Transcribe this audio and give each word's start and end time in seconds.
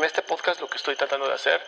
En 0.00 0.06
este 0.06 0.22
podcast 0.22 0.62
lo 0.62 0.66
que 0.66 0.78
estoy 0.78 0.96
tratando 0.96 1.28
de 1.28 1.34
hacer 1.34 1.60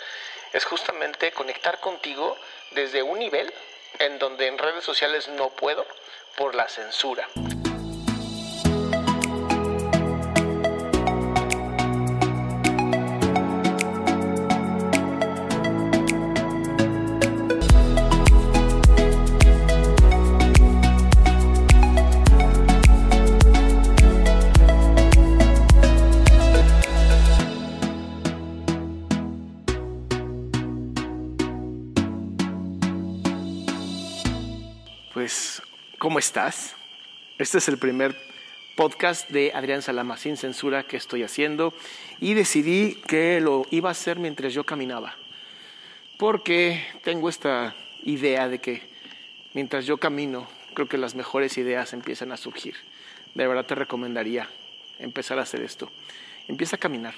es 0.55 0.65
justamente 0.65 1.33
conectar 1.33 1.81
contigo 1.81 2.35
desde 2.71 3.03
un 3.03 3.19
nivel 3.19 3.53
en 3.99 4.19
donde 4.19 4.47
en 4.47 4.57
redes 4.57 4.85
sociales 4.85 5.29
no 5.29 5.51
puedo 5.51 5.87
por 6.35 6.55
la 6.55 6.67
censura. 6.67 7.29
Estás? 36.33 36.75
Este 37.37 37.59
es 37.59 37.69
el 37.69 37.77
primer 37.77 38.17
podcast 38.75 39.29
de 39.29 39.53
Adrián 39.55 39.83
Salama 39.83 40.17
sin 40.17 40.39
censura 40.39 40.85
que 40.85 40.97
estoy 40.97 41.25
haciendo 41.25 41.75
y 42.21 42.33
decidí 42.33 42.95
que 43.07 43.39
lo 43.43 43.67
iba 43.71 43.91
a 43.91 43.93
hacer 43.93 44.19
mientras 44.19 44.55
yo 44.55 44.65
caminaba. 44.65 45.15
Porque 46.17 46.83
tengo 47.05 47.29
esta 47.29 47.77
idea 48.05 48.49
de 48.49 48.61
que 48.61 48.81
mientras 49.53 49.85
yo 49.85 49.99
camino, 49.99 50.49
creo 50.73 50.89
que 50.89 50.97
las 50.97 51.15
mejores 51.15 51.59
ideas 51.59 51.93
empiezan 51.93 52.33
a 52.33 52.39
surgir. 52.39 52.77
De 53.35 53.47
verdad 53.47 53.67
te 53.67 53.75
recomendaría 53.75 54.49
empezar 55.01 55.39
a 55.39 55.43
hacer 55.43 55.61
esto. 55.61 55.91
Empieza 56.49 56.77
a 56.77 56.81
caminar. 56.81 57.15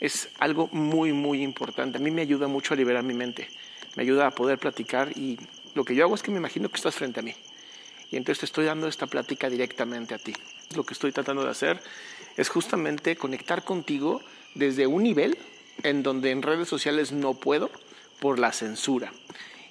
Es 0.00 0.28
algo 0.38 0.68
muy, 0.70 1.14
muy 1.14 1.42
importante. 1.42 1.96
A 1.96 2.00
mí 2.02 2.10
me 2.10 2.20
ayuda 2.20 2.46
mucho 2.46 2.74
a 2.74 2.76
liberar 2.76 3.04
mi 3.04 3.14
mente. 3.14 3.48
Me 3.96 4.02
ayuda 4.02 4.26
a 4.26 4.32
poder 4.32 4.58
platicar 4.58 5.16
y 5.16 5.38
lo 5.74 5.82
que 5.86 5.94
yo 5.94 6.04
hago 6.04 6.14
es 6.14 6.22
que 6.22 6.30
me 6.30 6.36
imagino 6.36 6.68
que 6.68 6.76
estás 6.76 6.94
frente 6.94 7.20
a 7.20 7.22
mí. 7.22 7.34
Y 8.12 8.16
entonces 8.18 8.40
te 8.40 8.46
estoy 8.46 8.66
dando 8.66 8.86
esta 8.86 9.06
plática 9.06 9.48
directamente 9.48 10.14
a 10.14 10.18
ti. 10.18 10.34
Lo 10.76 10.84
que 10.84 10.92
estoy 10.92 11.12
tratando 11.12 11.42
de 11.42 11.50
hacer 11.50 11.80
es 12.36 12.50
justamente 12.50 13.16
conectar 13.16 13.64
contigo 13.64 14.20
desde 14.54 14.86
un 14.86 15.02
nivel 15.02 15.38
en 15.82 16.02
donde 16.02 16.30
en 16.30 16.42
redes 16.42 16.68
sociales 16.68 17.10
no 17.10 17.32
puedo 17.34 17.70
por 18.20 18.38
la 18.38 18.52
censura. 18.52 19.12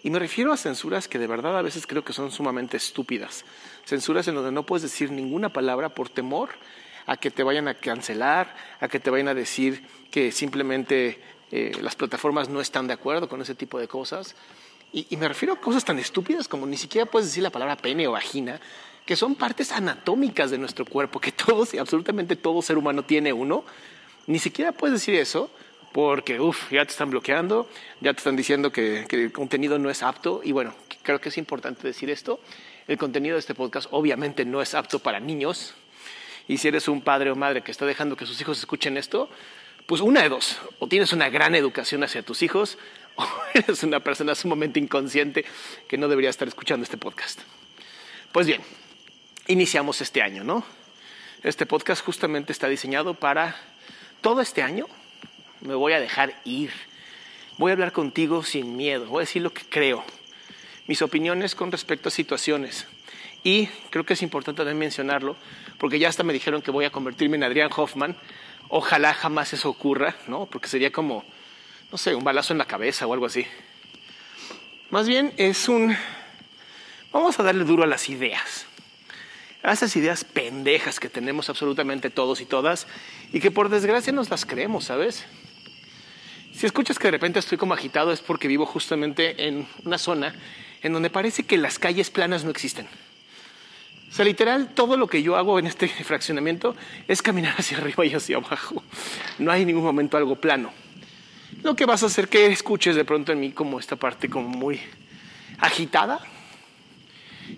Y 0.03 0.09
me 0.09 0.17
refiero 0.17 0.51
a 0.51 0.57
censuras 0.57 1.07
que 1.07 1.19
de 1.19 1.27
verdad 1.27 1.55
a 1.55 1.61
veces 1.61 1.85
creo 1.85 2.03
que 2.03 2.13
son 2.13 2.31
sumamente 2.31 2.77
estúpidas. 2.77 3.45
Censuras 3.85 4.27
en 4.27 4.33
donde 4.33 4.51
no 4.51 4.65
puedes 4.65 4.81
decir 4.81 5.11
ninguna 5.11 5.49
palabra 5.49 5.89
por 5.89 6.09
temor 6.09 6.49
a 7.05 7.17
que 7.17 7.29
te 7.29 7.43
vayan 7.43 7.67
a 7.67 7.75
cancelar, 7.75 8.55
a 8.79 8.87
que 8.87 8.99
te 8.99 9.11
vayan 9.11 9.27
a 9.27 9.35
decir 9.35 9.85
que 10.09 10.31
simplemente 10.31 11.21
eh, 11.51 11.73
las 11.81 11.95
plataformas 11.95 12.49
no 12.49 12.59
están 12.59 12.87
de 12.87 12.93
acuerdo 12.93 13.29
con 13.29 13.41
ese 13.41 13.53
tipo 13.53 13.79
de 13.79 13.87
cosas. 13.87 14.35
Y, 14.93 15.15
me 15.15 15.27
refiero 15.27 15.53
a 15.53 15.61
cosas 15.61 15.85
tan 15.85 15.99
estúpidas 15.99 16.47
como 16.47 16.65
ni 16.65 16.75
siquiera 16.75 17.05
puedes 17.05 17.29
decir 17.29 17.43
la 17.43 17.49
palabra 17.49 17.77
pene 17.77 18.07
o 18.07 18.11
vagina, 18.11 18.59
que 19.05 19.15
son 19.15 19.35
partes 19.35 19.71
anatómicas 19.71 20.51
de 20.51 20.57
nuestro 20.57 20.85
cuerpo, 20.85 21.19
que 21.19 21.31
todos 21.31 21.73
y 21.73 21.77
absolutamente 21.77 22.35
todo 22.35 22.61
ser 22.61 22.77
humano 22.77 23.03
tiene 23.03 23.31
uno. 23.31 23.63
Ni 24.27 24.39
siquiera 24.39 24.73
puedes 24.73 24.99
decir 24.99 25.15
eso 25.15 25.49
porque, 25.93 26.39
uff, 26.39 26.71
ya 26.71 26.85
te 26.85 26.91
están 26.91 27.09
bloqueando, 27.09 27.69
ya 28.01 28.13
te 28.13 28.17
están 28.17 28.35
diciendo 28.35 28.71
que, 28.71 29.05
que 29.07 29.23
el 29.23 29.31
contenido 29.31 29.79
no 29.79 29.89
es 29.89 30.03
apto. 30.03 30.41
Y 30.43 30.51
bueno, 30.51 30.73
creo 31.03 31.21
que 31.21 31.29
es 31.29 31.37
importante 31.37 31.87
decir 31.87 32.09
esto. 32.09 32.39
El 32.87 32.97
contenido 32.97 33.35
de 33.35 33.39
este 33.39 33.55
podcast 33.55 33.87
obviamente 33.91 34.43
no 34.43 34.61
es 34.61 34.75
apto 34.75 34.99
para 34.99 35.19
niños. 35.19 35.73
Y 36.47 36.57
si 36.57 36.67
eres 36.67 36.89
un 36.89 37.01
padre 37.01 37.31
o 37.31 37.35
madre 37.35 37.61
que 37.61 37.71
está 37.71 37.85
dejando 37.85 38.17
que 38.17 38.25
sus 38.25 38.39
hijos 38.41 38.59
escuchen 38.59 38.97
esto, 38.97 39.29
pues 39.85 40.01
una 40.01 40.21
de 40.21 40.29
dos, 40.29 40.57
o 40.79 40.87
tienes 40.87 41.11
una 41.13 41.29
gran 41.29 41.55
educación 41.55 42.03
hacia 42.03 42.23
tus 42.23 42.43
hijos, 42.43 42.77
o 43.15 43.27
eres 43.53 43.83
una 43.83 43.99
persona 43.99 44.35
sumamente 44.35 44.79
inconsciente 44.79 45.45
que 45.87 45.97
no 45.97 46.07
debería 46.07 46.29
estar 46.29 46.47
escuchando 46.47 46.83
este 46.83 46.97
podcast. 46.97 47.41
Pues 48.31 48.47
bien, 48.47 48.61
iniciamos 49.47 50.01
este 50.01 50.21
año, 50.21 50.43
¿no? 50.43 50.63
Este 51.43 51.65
podcast 51.65 52.03
justamente 52.05 52.51
está 52.51 52.67
diseñado 52.67 53.15
para 53.15 53.55
todo 54.21 54.41
este 54.41 54.61
año. 54.61 54.85
Me 55.61 55.73
voy 55.73 55.93
a 55.93 55.99
dejar 55.99 56.39
ir. 56.45 56.71
Voy 57.57 57.71
a 57.71 57.73
hablar 57.73 57.91
contigo 57.91 58.43
sin 58.43 58.77
miedo. 58.77 59.07
Voy 59.07 59.19
a 59.21 59.25
decir 59.25 59.41
lo 59.41 59.51
que 59.51 59.63
creo. 59.63 60.03
Mis 60.87 61.01
opiniones 61.01 61.55
con 61.55 61.71
respecto 61.71 62.09
a 62.09 62.11
situaciones. 62.11 62.87
Y 63.43 63.67
creo 63.89 64.05
que 64.05 64.13
es 64.13 64.21
importante 64.21 64.59
también 64.59 64.77
mencionarlo, 64.77 65.35
porque 65.79 65.97
ya 65.97 66.09
hasta 66.09 66.23
me 66.23 66.33
dijeron 66.33 66.61
que 66.61 66.71
voy 66.71 66.85
a 66.85 66.91
convertirme 66.91 67.37
en 67.37 67.43
Adrián 67.43 67.71
Hoffman. 67.75 68.15
Ojalá 68.69 69.13
jamás 69.13 69.53
eso 69.53 69.69
ocurra, 69.69 70.15
¿no? 70.27 70.45
Porque 70.45 70.67
sería 70.67 70.91
como, 70.91 71.25
no 71.91 71.97
sé, 71.97 72.15
un 72.15 72.23
balazo 72.23 72.53
en 72.53 72.57
la 72.57 72.65
cabeza 72.65 73.05
o 73.05 73.13
algo 73.13 73.25
así. 73.25 73.45
Más 74.89 75.07
bien 75.07 75.33
es 75.37 75.67
un... 75.67 75.95
Vamos 77.11 77.39
a 77.39 77.43
darle 77.43 77.65
duro 77.65 77.83
a 77.83 77.87
las 77.87 78.09
ideas. 78.09 78.65
A 79.63 79.73
esas 79.73 79.95
ideas 79.95 80.23
pendejas 80.23 80.99
que 80.99 81.09
tenemos 81.09 81.49
absolutamente 81.49 82.09
todos 82.09 82.41
y 82.41 82.45
todas 82.45 82.87
y 83.33 83.41
que 83.41 83.51
por 83.51 83.69
desgracia 83.69 84.13
nos 84.13 84.29
las 84.29 84.45
creemos, 84.45 84.85
¿sabes? 84.85 85.25
Si 86.53 86.65
escuchas 86.65 86.97
que 86.97 87.07
de 87.07 87.11
repente 87.11 87.39
estoy 87.39 87.57
como 87.57 87.73
agitado 87.73 88.11
es 88.11 88.21
porque 88.21 88.47
vivo 88.47 88.65
justamente 88.65 89.47
en 89.47 89.67
una 89.83 89.97
zona 89.97 90.33
en 90.81 90.93
donde 90.93 91.09
parece 91.09 91.43
que 91.43 91.57
las 91.57 91.77
calles 91.77 92.09
planas 92.09 92.43
no 92.43 92.51
existen. 92.51 92.87
O 94.09 94.13
sea, 94.13 94.25
literal, 94.25 94.73
todo 94.73 94.97
lo 94.97 95.07
que 95.07 95.23
yo 95.23 95.37
hago 95.37 95.59
en 95.59 95.67
este 95.67 95.87
fraccionamiento 96.03 96.75
es 97.07 97.21
caminar 97.21 97.55
hacia 97.57 97.77
arriba 97.77 98.05
y 98.05 98.13
hacia 98.13 98.37
abajo. 98.37 98.83
No 99.39 99.51
hay 99.51 99.61
en 99.61 99.67
ningún 99.67 99.83
momento 99.83 100.17
algo 100.17 100.35
plano. 100.35 100.73
Lo 101.63 101.75
que 101.75 101.85
vas 101.85 102.03
a 102.03 102.07
hacer 102.07 102.27
que 102.27 102.47
escuches 102.47 102.95
de 102.95 103.05
pronto 103.05 103.31
en 103.31 103.39
mí 103.39 103.51
como 103.51 103.79
esta 103.79 103.95
parte 103.95 104.29
como 104.29 104.49
muy 104.49 104.79
agitada. 105.59 106.19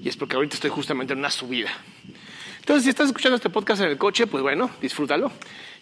Y 0.01 0.09
es 0.09 0.17
porque 0.17 0.35
ahorita 0.35 0.55
estoy 0.55 0.69
justamente 0.69 1.13
en 1.13 1.19
una 1.19 1.31
subida. 1.31 1.71
Entonces, 2.59 2.83
si 2.83 2.89
estás 2.89 3.07
escuchando 3.07 3.35
este 3.35 3.49
podcast 3.49 3.81
en 3.81 3.89
el 3.89 3.97
coche, 3.97 4.25
pues 4.25 4.41
bueno, 4.41 4.71
disfrútalo. 4.81 5.31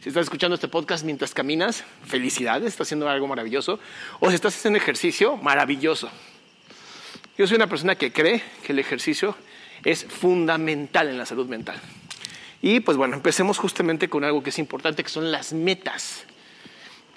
Si 0.02 0.10
estás 0.10 0.24
escuchando 0.24 0.56
este 0.56 0.68
podcast 0.68 1.06
mientras 1.06 1.34
caminas, 1.34 1.84
felicidades, 2.06 2.70
estás 2.70 2.88
haciendo 2.88 3.08
algo 3.08 3.28
maravilloso. 3.28 3.80
O 4.20 4.30
si 4.30 4.36
estás 4.36 4.56
haciendo 4.56 4.78
ejercicio, 4.78 5.38
maravilloso. 5.38 6.10
Yo 7.38 7.46
soy 7.48 7.56
una 7.58 7.68
persona 7.68 7.96
que 7.96 8.12
cree 8.12 8.44
que 8.64 8.74
el 8.74 8.80
ejercicio 8.80 9.36
es 9.84 10.06
fundamental 10.06 11.08
en 11.08 11.18
la 11.18 11.26
salud 11.26 11.48
mental. 11.48 11.80
Y 12.62 12.80
pues 12.80 12.98
bueno, 12.98 13.16
empecemos 13.16 13.58
justamente 13.58 14.10
con 14.10 14.24
algo 14.24 14.44
que 14.44 14.50
es 14.50 14.60
importante, 14.60 15.04
que 15.04 15.10
son 15.10 15.32
las 15.32 15.54
metas. 15.54 16.26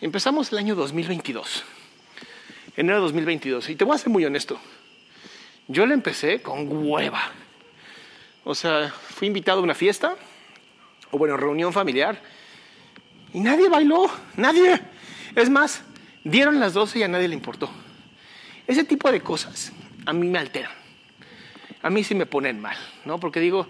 Empezamos 0.05 0.53
el 0.53 0.59
año 0.59 0.75
2022, 0.75 1.65
enero 2.77 2.97
de 2.97 3.05
2022, 3.05 3.71
y 3.71 3.75
te 3.75 3.85
voy 3.85 3.95
a 3.95 3.99
ser 3.99 4.11
muy 4.11 4.23
honesto. 4.23 4.61
Yo 5.67 5.87
le 5.87 5.95
empecé 5.95 6.43
con 6.43 6.69
hueva. 6.71 7.23
O 8.45 8.55
sea, 8.55 8.91
fui 8.91 9.29
invitado 9.29 9.61
a 9.61 9.63
una 9.63 9.75
fiesta, 9.75 10.15
o 11.11 11.17
bueno, 11.17 11.39
reunión 11.39 11.73
familiar, 11.73 12.21
y 13.33 13.41
nadie 13.41 13.71
bailó, 13.71 14.11
nadie. 14.37 14.79
Es 15.35 15.49
más, 15.49 15.81
dieron 16.23 16.61
las 16.61 16.75
12 16.75 16.99
y 16.99 17.03
a 17.05 17.09
nadie 17.09 17.29
le 17.29 17.35
importó. 17.35 17.71
Ese 18.67 18.85
tipo 18.85 19.11
de 19.11 19.23
cosas 19.23 19.73
a 20.05 20.13
mí 20.13 20.29
me 20.29 20.39
alteran. 20.39 20.73
A 21.81 21.89
mí 21.89 22.05
sí 22.05 22.15
me 22.15 22.27
ponen 22.27 22.61
mal, 22.61 22.77
¿no? 23.07 23.19
Porque 23.19 23.41
digo, 23.41 23.67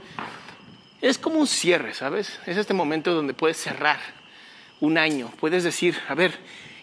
es 1.01 1.17
como 1.17 1.39
un 1.39 1.47
cierre, 1.47 1.95
¿sabes? 1.95 2.41
Es 2.45 2.57
este 2.57 2.75
momento 2.75 3.15
donde 3.15 3.35
puedes 3.35 3.57
cerrar 3.57 4.24
un 4.81 4.99
año, 4.99 5.33
puedes 5.41 5.65
decir, 5.65 5.97
a 6.09 6.15
ver, 6.15 6.39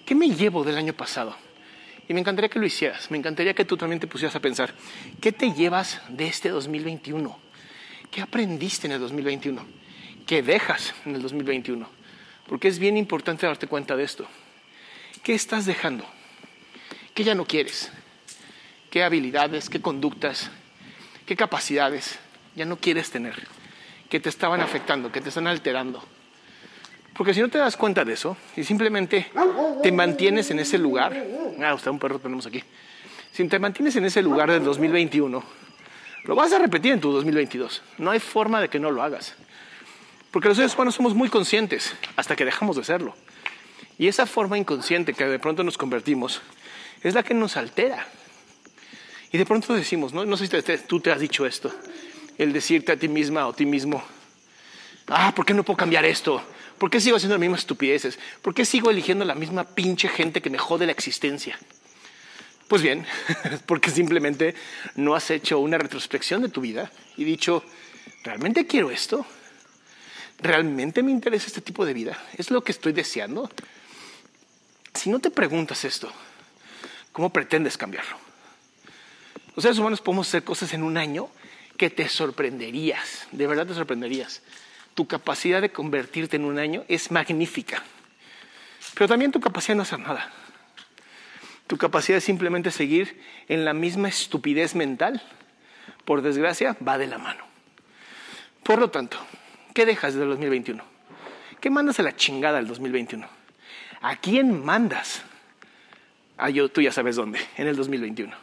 ¿qué 0.05 0.15
me 0.15 0.29
llevo 0.29 0.63
del 0.63 0.77
año 0.77 0.93
pasado? 0.93 1.35
Y 2.07 2.13
me 2.13 2.19
encantaría 2.19 2.49
que 2.49 2.59
lo 2.59 2.65
hicieras, 2.65 3.11
me 3.11 3.17
encantaría 3.17 3.53
que 3.53 3.65
tú 3.65 3.77
también 3.77 3.99
te 3.99 4.07
pusieras 4.07 4.35
a 4.35 4.39
pensar, 4.39 4.73
¿qué 5.21 5.31
te 5.31 5.53
llevas 5.53 6.01
de 6.09 6.27
este 6.27 6.49
2021? 6.49 7.39
¿Qué 8.09 8.21
aprendiste 8.21 8.87
en 8.87 8.93
el 8.93 8.99
2021? 8.99 9.65
¿Qué 10.25 10.43
dejas 10.43 10.93
en 11.05 11.15
el 11.15 11.21
2021? 11.21 11.87
Porque 12.47 12.67
es 12.67 12.79
bien 12.79 12.97
importante 12.97 13.45
darte 13.45 13.67
cuenta 13.67 13.95
de 13.95 14.03
esto. 14.03 14.27
¿Qué 15.23 15.33
estás 15.33 15.65
dejando? 15.65 16.05
¿Qué 17.13 17.23
ya 17.23 17.35
no 17.35 17.45
quieres? 17.45 17.91
¿Qué 18.89 19.03
habilidades, 19.03 19.69
qué 19.69 19.81
conductas, 19.81 20.51
qué 21.25 21.37
capacidades 21.37 22.19
ya 22.55 22.65
no 22.65 22.75
quieres 22.77 23.09
tener? 23.11 23.47
Que 24.09 24.19
te 24.19 24.27
estaban 24.27 24.59
afectando, 24.59 25.11
que 25.11 25.21
te 25.21 25.29
están 25.29 25.47
alterando. 25.47 26.03
Porque 27.15 27.33
si 27.33 27.41
no 27.41 27.49
te 27.49 27.57
das 27.57 27.75
cuenta 27.75 28.05
de 28.05 28.13
eso 28.13 28.37
y 28.55 28.63
simplemente 28.63 29.31
te 29.83 29.91
mantienes 29.91 30.49
en 30.51 30.59
ese 30.59 30.77
lugar, 30.77 31.25
ah, 31.63 31.73
usted 31.73 31.91
un 31.91 31.99
perro 31.99 32.19
tenemos 32.19 32.45
aquí. 32.45 32.63
Si 33.31 33.47
te 33.47 33.59
mantienes 33.59 33.95
en 33.95 34.05
ese 34.05 34.21
lugar 34.21 34.51
del 34.51 34.63
2021, 34.63 35.43
lo 36.23 36.35
vas 36.35 36.53
a 36.53 36.59
repetir 36.59 36.93
en 36.93 37.01
tu 37.01 37.11
2022. 37.11 37.81
No 37.97 38.11
hay 38.11 38.19
forma 38.19 38.61
de 38.61 38.69
que 38.69 38.79
no 38.79 38.91
lo 38.91 39.01
hagas. 39.03 39.35
Porque 40.31 40.47
los 40.47 40.57
seres 40.57 40.73
humanos 40.75 40.95
somos 40.95 41.13
muy 41.13 41.29
conscientes 41.29 41.93
hasta 42.15 42.35
que 42.35 42.45
dejamos 42.45 42.77
de 42.77 42.83
serlo. 42.83 43.13
Y 43.97 44.07
esa 44.07 44.25
forma 44.25 44.57
inconsciente 44.57 45.13
que 45.13 45.25
de 45.25 45.39
pronto 45.39 45.63
nos 45.63 45.77
convertimos 45.77 46.41
es 47.03 47.13
la 47.13 47.23
que 47.23 47.33
nos 47.33 47.57
altera. 47.57 48.07
Y 49.31 49.37
de 49.37 49.45
pronto 49.45 49.73
decimos, 49.73 50.13
no, 50.13 50.25
no 50.25 50.37
sé 50.37 50.47
si 50.47 50.77
tú 50.87 50.99
te 50.99 51.11
has 51.11 51.19
dicho 51.19 51.45
esto, 51.45 51.73
el 52.37 52.53
decirte 52.53 52.91
a 52.91 52.97
ti 52.97 53.07
misma 53.07 53.47
o 53.47 53.51
a 53.51 53.55
ti 53.55 53.65
mismo, 53.65 54.03
ah, 55.07 55.33
¿por 55.35 55.45
qué 55.45 55.53
no 55.53 55.63
puedo 55.63 55.77
cambiar 55.77 56.05
esto? 56.05 56.41
¿Por 56.81 56.89
qué 56.89 56.99
sigo 56.99 57.17
haciendo 57.17 57.35
las 57.35 57.41
mismas 57.41 57.59
estupideces? 57.59 58.17
¿Por 58.41 58.55
qué 58.55 58.65
sigo 58.65 58.89
eligiendo 58.89 59.23
la 59.23 59.35
misma 59.35 59.65
pinche 59.65 60.09
gente 60.09 60.41
que 60.41 60.49
me 60.49 60.57
jode 60.57 60.87
la 60.87 60.91
existencia? 60.91 61.55
Pues 62.67 62.81
bien, 62.81 63.05
porque 63.67 63.91
simplemente 63.91 64.55
no 64.95 65.13
has 65.13 65.29
hecho 65.29 65.59
una 65.59 65.77
retrospección 65.77 66.41
de 66.41 66.49
tu 66.49 66.59
vida 66.59 66.91
y 67.17 67.23
dicho, 67.23 67.63
¿realmente 68.23 68.65
quiero 68.65 68.89
esto? 68.89 69.27
¿Realmente 70.39 71.03
me 71.03 71.11
interesa 71.11 71.45
este 71.45 71.61
tipo 71.61 71.85
de 71.85 71.93
vida? 71.93 72.17
¿Es 72.35 72.49
lo 72.49 72.63
que 72.63 72.71
estoy 72.71 72.93
deseando? 72.93 73.47
Si 74.95 75.11
no 75.11 75.19
te 75.19 75.29
preguntas 75.29 75.85
esto, 75.85 76.11
¿cómo 77.11 77.31
pretendes 77.31 77.77
cambiarlo? 77.77 78.17
Los 79.55 79.61
seres 79.61 79.77
humanos 79.77 80.01
podemos 80.01 80.27
hacer 80.27 80.43
cosas 80.43 80.73
en 80.73 80.81
un 80.81 80.97
año 80.97 81.29
que 81.77 81.91
te 81.91 82.09
sorprenderías, 82.09 83.27
de 83.31 83.45
verdad 83.45 83.67
te 83.67 83.75
sorprenderías 83.75 84.41
tu 84.93 85.07
capacidad 85.07 85.61
de 85.61 85.71
convertirte 85.71 86.35
en 86.35 86.45
un 86.45 86.59
año 86.59 86.83
es 86.87 87.11
magnífica. 87.11 87.83
Pero 88.93 89.07
también 89.07 89.31
tu 89.31 89.39
capacidad 89.39 89.73
de 89.73 89.77
no 89.77 89.83
hacer 89.83 89.99
nada. 89.99 90.31
Tu 91.67 91.77
capacidad 91.77 92.17
de 92.17 92.21
simplemente 92.21 92.71
seguir 92.71 93.21
en 93.47 93.63
la 93.63 93.73
misma 93.73 94.09
estupidez 94.09 94.75
mental, 94.75 95.21
por 96.03 96.21
desgracia, 96.21 96.75
va 96.85 96.97
de 96.97 97.07
la 97.07 97.17
mano. 97.17 97.45
Por 98.63 98.79
lo 98.79 98.89
tanto, 98.89 99.17
¿qué 99.73 99.85
dejas 99.85 100.13
del 100.15 100.29
2021? 100.29 100.83
¿Qué 101.59 101.69
mandas 101.69 101.99
a 101.99 102.03
la 102.03 102.15
chingada 102.15 102.57
del 102.57 102.67
2021? 102.67 103.27
¿A 104.01 104.15
quién 104.17 104.65
mandas? 104.65 105.23
Ah, 106.37 106.49
yo, 106.49 106.69
tú 106.69 106.81
ya 106.81 106.91
sabes 106.91 107.15
dónde, 107.15 107.39
en 107.57 107.67
el 107.67 107.75
2021. 107.75 108.35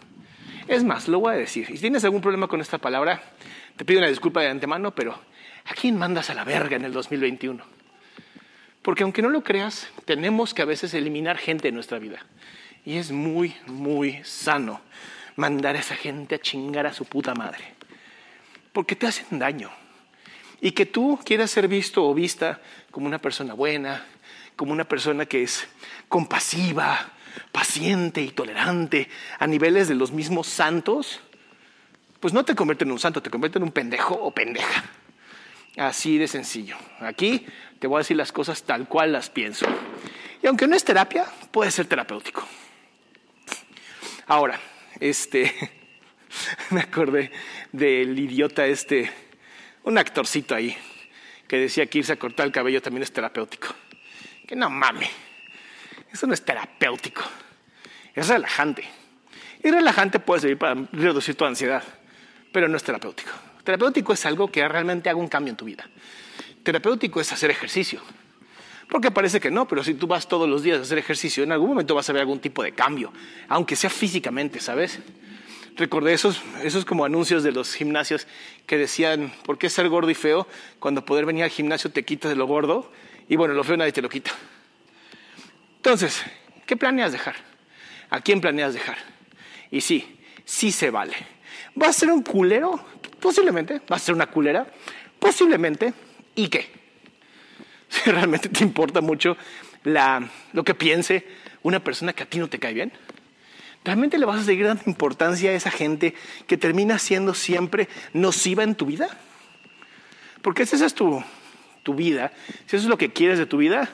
Es 0.69 0.85
más, 0.85 1.09
lo 1.09 1.21
voy 1.21 1.35
a 1.35 1.37
decir. 1.37 1.67
Y 1.69 1.75
si 1.75 1.81
tienes 1.81 2.05
algún 2.05 2.21
problema 2.21 2.47
con 2.47 2.61
esta 2.61 2.79
palabra, 2.79 3.21
te 3.77 3.85
pido 3.85 3.99
una 3.99 4.09
disculpa 4.09 4.41
de 4.41 4.49
antemano, 4.49 4.95
pero 4.95 5.19
¿a 5.69 5.75
quién 5.75 5.97
mandas 5.97 6.31
a 6.31 6.35
la 6.35 6.45
verga 6.45 6.77
en 6.77 6.85
el 6.85 6.93
2021? 6.93 7.63
Porque 8.83 9.03
aunque 9.03 9.23
no 9.23 9.29
lo 9.29 9.43
creas, 9.43 9.89
tenemos 10.05 10.55
que 10.55 10.63
a 10.63 10.65
veces 10.65 10.95
eliminar 10.95 11.37
gente 11.37 11.69
de 11.69 11.73
nuestra 11.73 11.99
vida. 11.99 12.25
Y 12.85 12.97
es 12.97 13.13
muy, 13.13 13.55
muy 13.67 14.23
sano 14.25 14.81
mandar 15.37 15.77
a 15.77 15.81
esa 15.81 15.95
gente 15.95 16.37
a 16.37 16.41
chingar 16.41 16.87
a 16.87 16.93
su 16.93 17.05
puta 17.05 17.35
madre. 17.35 17.65
Porque 18.73 18.97
te 18.97 19.07
hacen 19.07 19.39
daño. 19.39 19.71
Y 20.61 20.73
que 20.73 20.87
tú 20.87 21.21
quieras 21.25 21.51
ser 21.51 21.69
visto 21.69 22.05
o 22.05 22.15
vista 22.15 22.61
como 22.91 23.07
una 23.07 23.19
persona 23.19 23.55
buena, 23.55 24.07
como 24.57 24.73
una 24.73 24.85
persona 24.85 25.27
que 25.27 25.43
es 25.43 25.69
compasiva, 26.09 27.13
paciente 27.53 28.23
y 28.23 28.31
tolerante 28.31 29.09
a 29.39 29.47
niveles 29.47 29.89
de 29.89 29.95
los 29.95 30.13
mismos 30.13 30.47
santos, 30.47 31.21
pues 32.21 32.33
no 32.35 32.45
te 32.45 32.55
convierte 32.55 32.85
en 32.85 32.93
un 32.93 32.99
santo, 32.99 33.23
te 33.23 33.31
convierte 33.31 33.59
en 33.59 33.65
un 33.65 33.71
pendejo 33.71 34.15
o 34.15 34.31
pendeja. 34.33 34.85
Así 35.79 36.19
de 36.19 36.27
sencillo. 36.27 36.77
Aquí 37.01 37.47
te 37.79 37.87
voy 37.87 37.99
a 37.99 38.01
decir 38.01 38.17
las 38.17 38.33
cosas 38.33 38.65
tal 38.65 38.89
cual 38.89 39.13
las 39.13 39.31
pienso. 39.31 39.65
Y 40.43 40.47
aunque 40.49 40.67
no 40.67 40.75
es 40.75 40.85
terapia, 40.85 41.25
puede 41.53 41.71
ser 41.71 41.87
terapéutico. 41.87 42.47
Ahora, 44.27 44.61
este, 44.99 45.55
me 46.71 46.81
acordé 46.81 47.31
del 47.73 48.19
idiota 48.19 48.67
este, 48.67 49.11
un 49.85 49.99
actorcito 49.99 50.55
ahí, 50.55 50.77
que 51.47 51.59
decía 51.59 51.87
que 51.87 51.99
irse 51.99 52.13
a 52.13 52.17
cortar 52.17 52.47
el 52.47 52.53
cabello 52.53 52.83
también 52.83 53.05
es 53.05 53.13
terapéutico. 53.13 53.69
Que 54.47 54.57
no 54.57 54.69
mames, 54.69 55.11
eso 56.13 56.27
no 56.27 56.35
es 56.35 56.45
terapéutico, 56.45 57.23
es 58.15 58.29
relajante. 58.29 58.85
Y 59.63 59.71
relajante 59.71 60.19
puede 60.19 60.41
servir 60.41 60.59
para 60.59 60.75
reducir 60.93 61.37
tu 61.37 61.45
ansiedad, 61.45 61.83
pero 62.53 62.69
no 62.69 62.77
es 62.77 62.83
terapéutico. 62.83 63.31
Terapéutico 63.69 64.15
es 64.15 64.25
algo 64.25 64.51
que 64.51 64.67
realmente 64.67 65.11
haga 65.11 65.19
un 65.19 65.29
cambio 65.29 65.51
en 65.51 65.57
tu 65.59 65.67
vida. 65.67 65.87
Terapéutico 66.63 67.21
es 67.21 67.31
hacer 67.35 67.51
ejercicio. 67.51 68.01
Porque 68.89 69.11
parece 69.11 69.41
que 69.41 69.51
no, 69.51 69.69
pero 69.69 69.85
si 69.85 69.93
tú 69.93 70.07
vas 70.07 70.27
todos 70.27 70.49
los 70.49 70.63
días 70.63 70.79
a 70.79 70.83
hacer 70.85 70.97
ejercicio, 70.97 71.45
en 71.45 71.53
algún 71.53 71.69
momento 71.69 71.95
vas 71.95 72.09
a 72.09 72.15
ver 72.15 72.21
algún 72.21 72.41
tipo 72.41 72.63
de 72.63 72.73
cambio, 72.73 73.13
aunque 73.47 73.77
sea 73.77 73.91
físicamente, 73.91 74.59
¿sabes? 74.61 75.01
Recordé 75.77 76.15
esos, 76.15 76.41
esos 76.63 76.87
como 76.87 77.05
anuncios 77.05 77.43
de 77.43 77.53
los 77.53 77.75
gimnasios 77.75 78.27
que 78.67 78.79
decían, 78.79 79.35
¿por 79.45 79.59
qué 79.59 79.69
ser 79.69 79.91
gordo 79.91 80.09
y 80.09 80.15
feo 80.15 80.49
cuando 80.79 81.05
poder 81.05 81.27
venir 81.27 81.45
al 81.45 81.51
gimnasio 81.51 81.91
te 81.91 82.07
quitas 82.07 82.31
de 82.31 82.37
lo 82.37 82.47
gordo? 82.47 82.91
Y 83.29 83.37
bueno, 83.37 83.53
lo 83.53 83.65
feo 83.65 83.77
nadie 83.77 83.93
te 83.93 84.01
lo 84.01 84.09
quita. 84.09 84.31
Entonces, 85.77 86.23
¿qué 86.65 86.75
planeas 86.79 87.13
dejar? 87.13 87.37
¿A 88.09 88.23
quién 88.23 88.41
planeas 88.41 88.73
dejar? 88.73 88.97
Y 89.71 89.83
sí, 89.83 90.19
sí 90.47 90.73
se 90.73 90.89
vale. 90.89 91.38
¿Va 91.81 91.89
a 91.89 91.93
ser 91.93 92.11
un 92.11 92.23
culero? 92.23 92.81
Posiblemente. 93.21 93.81
¿Va 93.91 93.97
a 93.97 93.99
ser 93.99 94.15
una 94.15 94.27
culera? 94.27 94.67
Posiblemente. 95.19 95.93
¿Y 96.35 96.49
qué? 96.49 96.71
Si 97.91 98.11
realmente 98.11 98.51
te 98.51 98.63
importa 98.63 99.01
mucho 99.01 99.39
la, 99.85 100.29
lo 100.53 100.63
que 100.63 100.75
piense 100.75 101.27
una 101.63 101.83
persona 101.83 102.13
que 102.13 102.23
a 102.23 102.27
ti 102.27 102.39
no 102.39 102.49
te 102.49 102.59
cae 102.59 102.75
bien. 102.75 102.93
¿Realmente 103.83 104.19
le 104.19 104.27
vas 104.27 104.41
a 104.41 104.45
seguir 104.45 104.67
dando 104.67 104.83
importancia 104.87 105.51
a 105.51 105.55
esa 105.55 105.71
gente 105.71 106.15
que 106.47 106.59
termina 106.59 106.99
siendo 106.99 107.33
siempre 107.33 107.89
nociva 108.13 108.63
en 108.63 108.75
tu 108.75 108.85
vida? 108.85 109.09
Porque 110.43 110.67
si 110.67 110.77
esa 110.77 110.85
es 110.85 110.95
tu, 110.95 111.23
tu 111.83 111.95
vida, 111.95 112.33
si 112.67 112.77
eso 112.77 112.85
es 112.85 112.91
lo 112.91 112.99
que 112.99 113.13
quieres 113.13 113.39
de 113.39 113.47
tu 113.47 113.57
vida, 113.57 113.89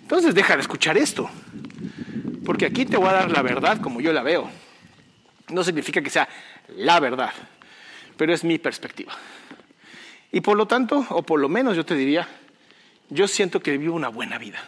entonces 0.00 0.34
deja 0.34 0.54
de 0.54 0.62
escuchar 0.62 0.96
esto. 0.96 1.28
Porque 2.44 2.66
aquí 2.66 2.86
te 2.86 2.96
voy 2.96 3.08
a 3.08 3.12
dar 3.12 3.30
la 3.30 3.42
verdad 3.42 3.80
como 3.80 4.00
yo 4.00 4.12
la 4.12 4.22
veo. 4.22 4.50
No 5.48 5.62
significa 5.64 6.00
que 6.00 6.10
sea 6.10 6.28
la 6.68 7.00
verdad, 7.00 7.32
pero 8.16 8.32
es 8.32 8.44
mi 8.44 8.58
perspectiva. 8.58 9.14
Y 10.32 10.40
por 10.40 10.56
lo 10.56 10.66
tanto, 10.66 11.06
o 11.10 11.22
por 11.22 11.40
lo 11.40 11.48
menos 11.48 11.76
yo 11.76 11.84
te 11.84 11.94
diría, 11.94 12.28
yo 13.08 13.28
siento 13.28 13.60
que 13.60 13.78
vivo 13.78 13.94
una 13.94 14.08
buena 14.08 14.38
vida. 14.38 14.58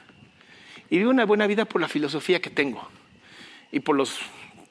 Y 0.90 0.98
vivo 0.98 1.10
una 1.10 1.24
buena 1.24 1.46
vida 1.46 1.64
por 1.64 1.80
la 1.80 1.88
filosofía 1.88 2.40
que 2.40 2.50
tengo 2.50 2.88
y 3.72 3.80
por 3.80 3.96
los 3.96 4.20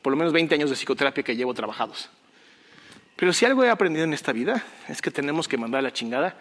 por 0.01 0.11
lo 0.11 0.17
menos 0.17 0.33
20 0.33 0.53
años 0.53 0.69
de 0.69 0.75
psicoterapia 0.75 1.23
que 1.23 1.35
llevo 1.35 1.55
trabajados. 1.55 2.11
Pero 3.15 3.33
si 3.33 3.43
algo 3.45 3.63
he 3.63 3.71
aprendido 3.71 4.03
en 4.03 4.13
esta 4.13 4.31
vida 4.33 4.63
es 4.87 5.01
que 5.01 5.09
tenemos 5.09 5.47
que 5.47 5.57
mandar 5.57 5.79
a 5.79 5.81
la 5.81 5.93
chingada 5.93 6.37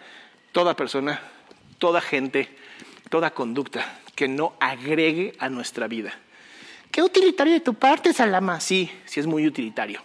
toda 0.51 0.75
persona, 0.75 1.19
toda 1.79 1.99
gente, 1.99 2.47
toda 3.09 3.31
conducta 3.31 3.99
que 4.13 4.27
no 4.27 4.53
agregue 4.59 5.33
a 5.39 5.49
nuestra 5.49 5.87
vida. 5.87 6.13
Qué 6.91 7.01
utilitario 7.01 7.53
de 7.53 7.59
tu 7.59 7.73
parte, 7.73 8.13
Salama. 8.13 8.59
Sí, 8.59 8.89
sí 9.05 9.19
es 9.19 9.25
muy 9.25 9.47
utilitario. 9.47 10.01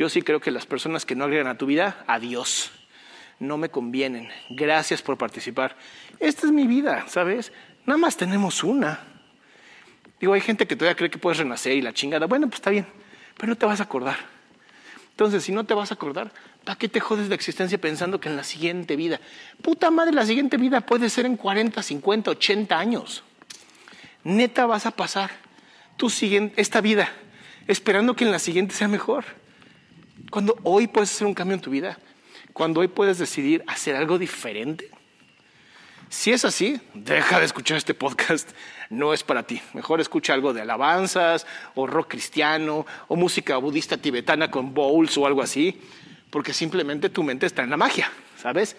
Yo 0.00 0.08
sí 0.08 0.22
creo 0.22 0.40
que 0.40 0.50
las 0.50 0.64
personas 0.64 1.04
que 1.04 1.14
no 1.14 1.24
agregan 1.24 1.46
a 1.46 1.58
tu 1.58 1.66
vida, 1.66 2.04
adiós. 2.06 2.70
No 3.38 3.58
me 3.58 3.68
convienen. 3.68 4.30
Gracias 4.48 5.02
por 5.02 5.18
participar. 5.18 5.76
Esta 6.18 6.46
es 6.46 6.52
mi 6.54 6.66
vida, 6.66 7.04
¿sabes? 7.06 7.52
Nada 7.84 7.98
más 7.98 8.16
tenemos 8.16 8.64
una. 8.64 9.00
Digo, 10.18 10.32
hay 10.32 10.40
gente 10.40 10.66
que 10.66 10.74
todavía 10.74 10.96
cree 10.96 11.10
que 11.10 11.18
puedes 11.18 11.36
renacer 11.36 11.76
y 11.76 11.82
la 11.82 11.92
chingada. 11.92 12.24
Bueno, 12.24 12.46
pues 12.46 12.60
está 12.60 12.70
bien, 12.70 12.86
pero 13.36 13.48
no 13.50 13.56
te 13.56 13.66
vas 13.66 13.80
a 13.80 13.82
acordar. 13.82 14.16
Entonces, 15.10 15.44
si 15.44 15.52
no 15.52 15.64
te 15.64 15.74
vas 15.74 15.90
a 15.90 15.96
acordar, 15.96 16.32
¿para 16.64 16.78
qué 16.78 16.88
te 16.88 17.00
jodes 17.00 17.28
la 17.28 17.34
existencia 17.34 17.78
pensando 17.78 18.20
que 18.20 18.30
en 18.30 18.36
la 18.36 18.44
siguiente 18.44 18.96
vida? 18.96 19.20
Puta 19.60 19.90
madre, 19.90 20.14
la 20.14 20.24
siguiente 20.24 20.56
vida 20.56 20.80
puede 20.80 21.10
ser 21.10 21.26
en 21.26 21.36
40, 21.36 21.82
50, 21.82 22.30
80 22.30 22.78
años. 22.78 23.22
Neta 24.24 24.64
vas 24.64 24.86
a 24.86 24.92
pasar 24.92 25.30
tu 25.98 26.08
siguiente, 26.08 26.58
esta 26.58 26.80
vida 26.80 27.10
esperando 27.66 28.16
que 28.16 28.24
en 28.24 28.32
la 28.32 28.38
siguiente 28.38 28.74
sea 28.74 28.88
mejor. 28.88 29.26
Cuando 30.30 30.58
hoy 30.62 30.86
puedes 30.86 31.10
hacer 31.12 31.26
un 31.26 31.34
cambio 31.34 31.54
en 31.54 31.60
tu 31.60 31.70
vida, 31.70 31.98
cuando 32.52 32.80
hoy 32.80 32.88
puedes 32.88 33.18
decidir 33.18 33.64
hacer 33.66 33.96
algo 33.96 34.18
diferente. 34.18 34.90
Si 36.08 36.32
es 36.32 36.44
así, 36.44 36.80
deja 36.92 37.38
de 37.38 37.46
escuchar 37.46 37.76
este 37.76 37.94
podcast, 37.94 38.50
no 38.90 39.14
es 39.14 39.22
para 39.22 39.44
ti. 39.44 39.62
Mejor 39.74 40.00
escucha 40.00 40.34
algo 40.34 40.52
de 40.52 40.60
alabanzas 40.60 41.46
o 41.76 41.86
rock 41.86 42.10
cristiano 42.10 42.84
o 43.06 43.16
música 43.16 43.56
budista 43.58 43.96
tibetana 43.96 44.50
con 44.50 44.74
bowls 44.74 45.16
o 45.16 45.26
algo 45.26 45.40
así, 45.40 45.80
porque 46.30 46.52
simplemente 46.52 47.10
tu 47.10 47.22
mente 47.22 47.46
está 47.46 47.62
en 47.62 47.70
la 47.70 47.76
magia, 47.76 48.10
¿sabes? 48.36 48.76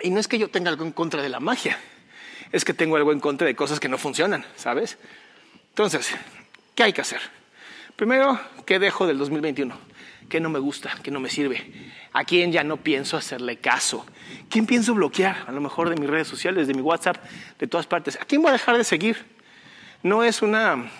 Y 0.00 0.10
no 0.10 0.18
es 0.18 0.28
que 0.28 0.38
yo 0.38 0.48
tenga 0.48 0.70
algo 0.70 0.84
en 0.84 0.92
contra 0.92 1.22
de 1.22 1.28
la 1.28 1.40
magia, 1.40 1.78
es 2.52 2.64
que 2.64 2.72
tengo 2.72 2.96
algo 2.96 3.12
en 3.12 3.20
contra 3.20 3.46
de 3.46 3.54
cosas 3.54 3.78
que 3.78 3.88
no 3.88 3.98
funcionan, 3.98 4.46
¿sabes? 4.56 4.96
Entonces, 5.70 6.14
¿qué 6.74 6.84
hay 6.84 6.92
que 6.94 7.02
hacer? 7.02 7.20
Primero, 7.96 8.40
¿qué 8.64 8.78
dejo 8.78 9.06
del 9.06 9.18
2021? 9.18 9.76
¿Qué 10.28 10.40
no 10.40 10.50
me 10.50 10.58
gusta? 10.58 10.90
¿Qué 11.02 11.10
no 11.10 11.20
me 11.20 11.30
sirve? 11.30 11.92
¿A 12.12 12.24
quién 12.24 12.52
ya 12.52 12.62
no 12.62 12.76
pienso 12.76 13.16
hacerle 13.16 13.56
caso? 13.56 14.04
¿Quién 14.50 14.66
pienso 14.66 14.94
bloquear? 14.94 15.44
A 15.46 15.52
lo 15.52 15.60
mejor 15.60 15.88
de 15.88 15.96
mis 15.96 16.08
redes 16.08 16.28
sociales, 16.28 16.66
de 16.66 16.74
mi 16.74 16.82
WhatsApp, 16.82 17.16
de 17.58 17.66
todas 17.66 17.86
partes. 17.86 18.18
¿A 18.20 18.24
quién 18.24 18.42
voy 18.42 18.50
a 18.50 18.52
dejar 18.52 18.76
de 18.76 18.84
seguir? 18.84 19.24
No 20.02 20.22
es 20.24 20.42
una... 20.42 20.90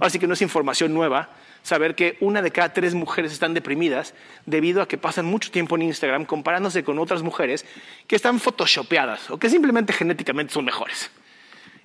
Así 0.00 0.18
que 0.18 0.26
no 0.26 0.34
es 0.34 0.42
información 0.42 0.94
nueva 0.94 1.30
saber 1.62 1.94
que 1.94 2.16
una 2.20 2.42
de 2.42 2.50
cada 2.50 2.72
tres 2.72 2.94
mujeres 2.94 3.32
están 3.32 3.54
deprimidas 3.54 4.14
debido 4.44 4.82
a 4.82 4.88
que 4.88 4.98
pasan 4.98 5.24
mucho 5.24 5.50
tiempo 5.50 5.76
en 5.76 5.82
Instagram 5.82 6.26
comparándose 6.26 6.84
con 6.84 6.98
otras 6.98 7.22
mujeres 7.22 7.64
que 8.06 8.16
están 8.16 8.38
photoshopeadas 8.38 9.30
o 9.30 9.38
que 9.38 9.48
simplemente 9.48 9.92
genéticamente 9.92 10.52
son 10.52 10.64
mejores. 10.64 11.10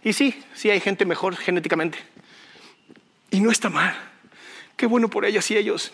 Y 0.03 0.13
sí, 0.13 0.41
sí 0.53 0.69
hay 0.69 0.79
gente 0.79 1.05
mejor 1.05 1.36
genéticamente. 1.36 1.98
Y 3.31 3.41
no 3.41 3.51
está 3.51 3.69
mal. 3.69 3.96
Qué 4.75 4.86
bueno 4.86 5.10
por 5.10 5.25
ellas 5.25 5.50
y 5.51 5.58
ellos. 5.58 5.91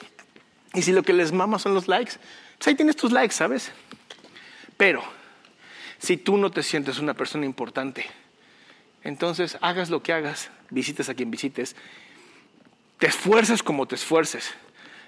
Y 0.76 0.82
si 0.82 0.92
lo 0.92 1.04
que 1.04 1.14
les 1.14 1.32
mama 1.32 1.58
son 1.58 1.74
los 1.74 1.88
likes, 1.88 2.14
pues 2.58 2.68
ahí 2.68 2.76
tienes 2.76 2.96
tus 2.96 3.12
likes, 3.12 3.34
¿sabes? 3.34 3.72
Pero 4.78 5.04
si 5.98 6.18
tú 6.18 6.38
no 6.38 6.52
te 6.52 6.64
sientes 6.64 7.00
una 7.00 7.14
persona 7.14 7.46
importante, 7.46 8.06
entonces 9.04 9.58
hagas 9.62 9.90
lo 9.90 10.04
que 10.04 10.14
hagas, 10.14 10.52
visites 10.70 11.10
a 11.10 11.14
quien 11.14 11.32
visites, 11.32 11.76
te 12.98 13.08
esfuerces 13.08 13.64
como 13.64 13.88
te 13.88 13.96
esfuerces, 13.96 14.54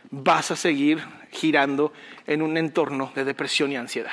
vas 0.10 0.52
a 0.52 0.56
seguir 0.56 1.04
girando 1.32 1.92
en 2.26 2.42
un 2.42 2.58
entorno 2.58 3.12
de 3.16 3.26
depresión 3.26 3.72
y 3.72 3.78
ansiedad. 3.78 4.12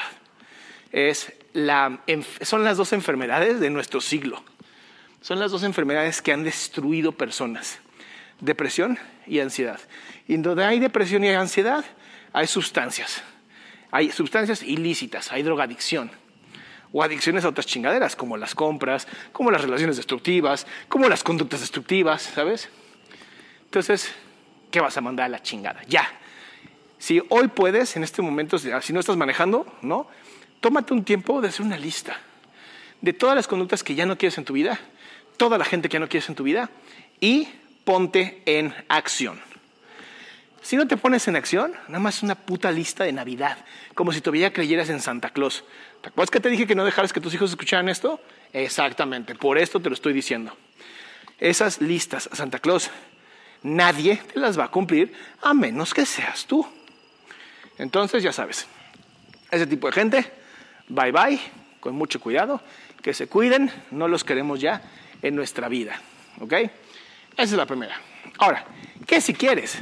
Es 0.90 1.32
la, 1.52 2.00
son 2.42 2.64
las 2.64 2.76
dos 2.76 2.92
enfermedades 2.92 3.60
de 3.60 3.70
nuestro 3.70 4.00
siglo. 4.00 4.42
Son 5.20 5.38
las 5.38 5.50
dos 5.50 5.62
enfermedades 5.62 6.20
que 6.20 6.32
han 6.32 6.44
destruido 6.44 7.12
personas. 7.12 7.78
Depresión 8.40 8.98
y 9.26 9.40
ansiedad. 9.40 9.80
Y 10.26 10.36
donde 10.38 10.64
hay 10.64 10.80
depresión 10.80 11.24
y 11.24 11.28
ansiedad, 11.30 11.84
hay 12.32 12.46
sustancias. 12.46 13.22
Hay 13.90 14.10
sustancias 14.10 14.62
ilícitas, 14.62 15.30
hay 15.32 15.42
drogadicción. 15.42 16.10
O 16.92 17.02
adicciones 17.02 17.44
a 17.44 17.48
otras 17.48 17.66
chingaderas, 17.66 18.16
como 18.16 18.36
las 18.36 18.54
compras, 18.54 19.06
como 19.32 19.50
las 19.50 19.62
relaciones 19.62 19.96
destructivas, 19.96 20.66
como 20.88 21.08
las 21.08 21.22
conductas 21.22 21.60
destructivas, 21.60 22.22
¿sabes? 22.22 22.68
Entonces, 23.64 24.12
¿qué 24.70 24.80
vas 24.80 24.96
a 24.96 25.00
mandar 25.00 25.26
a 25.26 25.28
la 25.28 25.42
chingada? 25.42 25.82
Ya. 25.88 26.08
Si 26.98 27.20
hoy 27.28 27.48
puedes, 27.48 27.96
en 27.96 28.04
este 28.04 28.22
momento, 28.22 28.58
si 28.58 28.92
no 28.92 29.00
estás 29.00 29.16
manejando, 29.16 29.66
¿no? 29.82 30.08
Tómate 30.60 30.94
un 30.94 31.04
tiempo 31.04 31.40
de 31.40 31.48
hacer 31.48 31.66
una 31.66 31.76
lista 31.76 32.16
de 33.00 33.12
todas 33.12 33.36
las 33.36 33.46
conductas 33.46 33.84
que 33.84 33.94
ya 33.94 34.06
no 34.06 34.16
quieres 34.16 34.38
en 34.38 34.44
tu 34.44 34.54
vida, 34.54 34.80
toda 35.36 35.58
la 35.58 35.64
gente 35.66 35.88
que 35.88 35.94
ya 35.94 36.00
no 36.00 36.08
quieres 36.08 36.28
en 36.30 36.34
tu 36.34 36.42
vida, 36.42 36.70
y 37.20 37.48
ponte 37.84 38.42
en 38.46 38.74
acción. 38.88 39.38
Si 40.64 40.76
no 40.76 40.88
te 40.88 40.96
pones 40.96 41.28
en 41.28 41.36
acción, 41.36 41.74
nada 41.88 41.98
más 41.98 42.16
es 42.16 42.22
una 42.22 42.36
puta 42.36 42.70
lista 42.70 43.04
de 43.04 43.12
Navidad, 43.12 43.58
como 43.94 44.12
si 44.12 44.22
todavía 44.22 44.50
creyeras 44.50 44.88
en 44.88 44.98
Santa 44.98 45.28
Claus. 45.28 45.62
¿Te 46.00 46.08
acuerdas 46.08 46.30
que 46.30 46.40
te 46.40 46.48
dije 46.48 46.66
que 46.66 46.74
no 46.74 46.86
dejaras 46.86 47.12
que 47.12 47.20
tus 47.20 47.34
hijos 47.34 47.50
escucharan 47.50 47.90
esto? 47.90 48.18
Exactamente, 48.50 49.34
por 49.34 49.58
esto 49.58 49.78
te 49.78 49.90
lo 49.90 49.94
estoy 49.94 50.14
diciendo. 50.14 50.56
Esas 51.38 51.82
listas 51.82 52.30
Santa 52.32 52.60
Claus, 52.60 52.90
nadie 53.62 54.16
te 54.32 54.40
las 54.40 54.58
va 54.58 54.64
a 54.64 54.70
cumplir 54.70 55.12
a 55.42 55.52
menos 55.52 55.92
que 55.92 56.06
seas 56.06 56.46
tú. 56.46 56.66
Entonces, 57.76 58.22
ya 58.22 58.32
sabes, 58.32 58.66
ese 59.50 59.66
tipo 59.66 59.88
de 59.88 59.92
gente, 59.92 60.32
bye 60.88 61.12
bye, 61.12 61.38
con 61.78 61.94
mucho 61.94 62.20
cuidado, 62.20 62.62
que 63.02 63.12
se 63.12 63.26
cuiden, 63.26 63.70
no 63.90 64.08
los 64.08 64.24
queremos 64.24 64.60
ya 64.60 64.80
en 65.20 65.36
nuestra 65.36 65.68
vida. 65.68 66.00
¿Ok? 66.40 66.54
Esa 66.54 66.70
es 67.36 67.52
la 67.52 67.66
primera. 67.66 68.00
Ahora, 68.38 68.64
¿qué 69.06 69.20
si 69.20 69.34
quieres? 69.34 69.78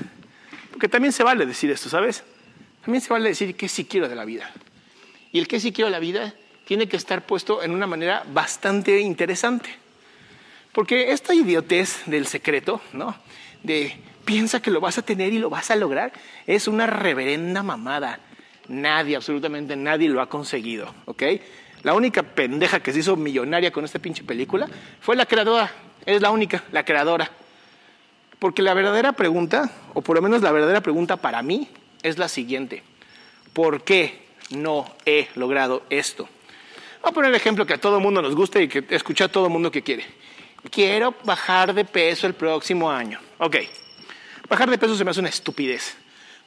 Porque 0.73 0.89
también 0.89 1.13
se 1.13 1.23
vale 1.23 1.47
decir 1.47 1.71
esto, 1.71 1.89
¿sabes? 1.89 2.25
También 2.83 3.01
se 3.01 3.13
vale 3.13 3.29
decir 3.29 3.55
qué 3.55 3.69
sí 3.69 3.85
quiero 3.85 4.09
de 4.09 4.17
la 4.17 4.25
vida. 4.25 4.51
Y 5.31 5.39
el 5.39 5.47
qué 5.47 5.61
sí 5.61 5.73
quiero 5.73 5.87
de 5.87 5.93
la 5.93 6.01
vida 6.01 6.35
tiene 6.65 6.89
que 6.89 6.97
estar 6.97 7.25
puesto 7.25 7.63
en 7.63 7.73
una 7.73 7.87
manera 7.87 8.25
bastante 8.33 9.01
interesante. 9.01 9.71
Porque 10.73 11.13
esta 11.13 11.35
idiotez 11.35 12.03
del 12.07 12.27
secreto, 12.27 12.81
¿no? 12.93 13.15
De 13.63 13.97
piensa 14.25 14.63
que 14.63 14.71
lo 14.71 14.81
vas 14.81 14.99
a 14.99 15.03
tener 15.03 15.33
y 15.33 15.39
lo 15.39 15.51
vas 15.51 15.71
a 15.71 15.77
lograr, 15.77 16.13
es 16.47 16.67
una 16.67 16.87
reverenda 16.87 17.63
mamada. 17.63 18.21
Nadie, 18.69 19.17
absolutamente 19.17 19.77
nadie 19.77 20.09
lo 20.09 20.21
ha 20.21 20.29
conseguido, 20.29 20.95
¿ok? 21.05 21.23
La 21.83 21.95
única 21.95 22.23
pendeja 22.23 22.81
que 22.81 22.93
se 22.93 23.01
hizo 23.01 23.17
millonaria 23.17 23.73
con 23.73 23.85
esta 23.85 23.99
pinche 23.99 24.23
película 24.23 24.69
fue 25.01 25.17
la 25.17 25.27
creadora. 25.27 25.71
Es 26.07 26.23
la 26.23 26.31
única, 26.31 26.65
la 26.73 26.85
creadora. 26.85 27.31
Porque 28.43 28.61
la 28.61 28.75
verdadera 28.75 29.13
pregunta, 29.13 29.71
o 29.95 30.03
por 30.03 30.17
lo 30.17 30.23
menos 30.23 30.43
la 30.43 30.51
verdadera 30.51 30.81
pregunta 30.81 31.17
para 31.17 31.45
mí, 31.45 31.69
es 32.03 32.19
la 32.19 32.29
siguiente. 32.29 32.83
¿Por 33.53 33.85
qué 33.85 34.27
no 34.51 34.97
he 35.07 35.29
logrado 35.37 35.85
esto? 35.91 36.29
Voy 37.03 37.11
a 37.11 37.15
poner 37.15 37.31
el 37.31 37.37
ejemplo 37.37 37.65
que 37.67 37.75
a 37.75 37.81
todo 37.81 38.01
mundo 38.01 38.21
nos 38.21 38.35
gusta 38.35 38.61
y 38.61 38.67
que 38.67 38.85
escucha 38.91 39.27
a 39.27 39.29
todo 39.29 39.49
mundo 39.49 39.71
que 39.71 39.83
quiere. 39.83 40.05
Quiero 40.73 41.15
bajar 41.23 41.73
de 41.73 41.85
peso 41.85 42.27
el 42.27 42.35
próximo 42.35 42.91
año. 42.91 43.21
Ok, 43.39 43.59
bajar 44.49 44.69
de 44.69 44.77
peso 44.77 44.97
se 44.97 45.05
me 45.05 45.13
hace 45.13 45.21
una 45.21 45.29
estupidez. 45.29 45.95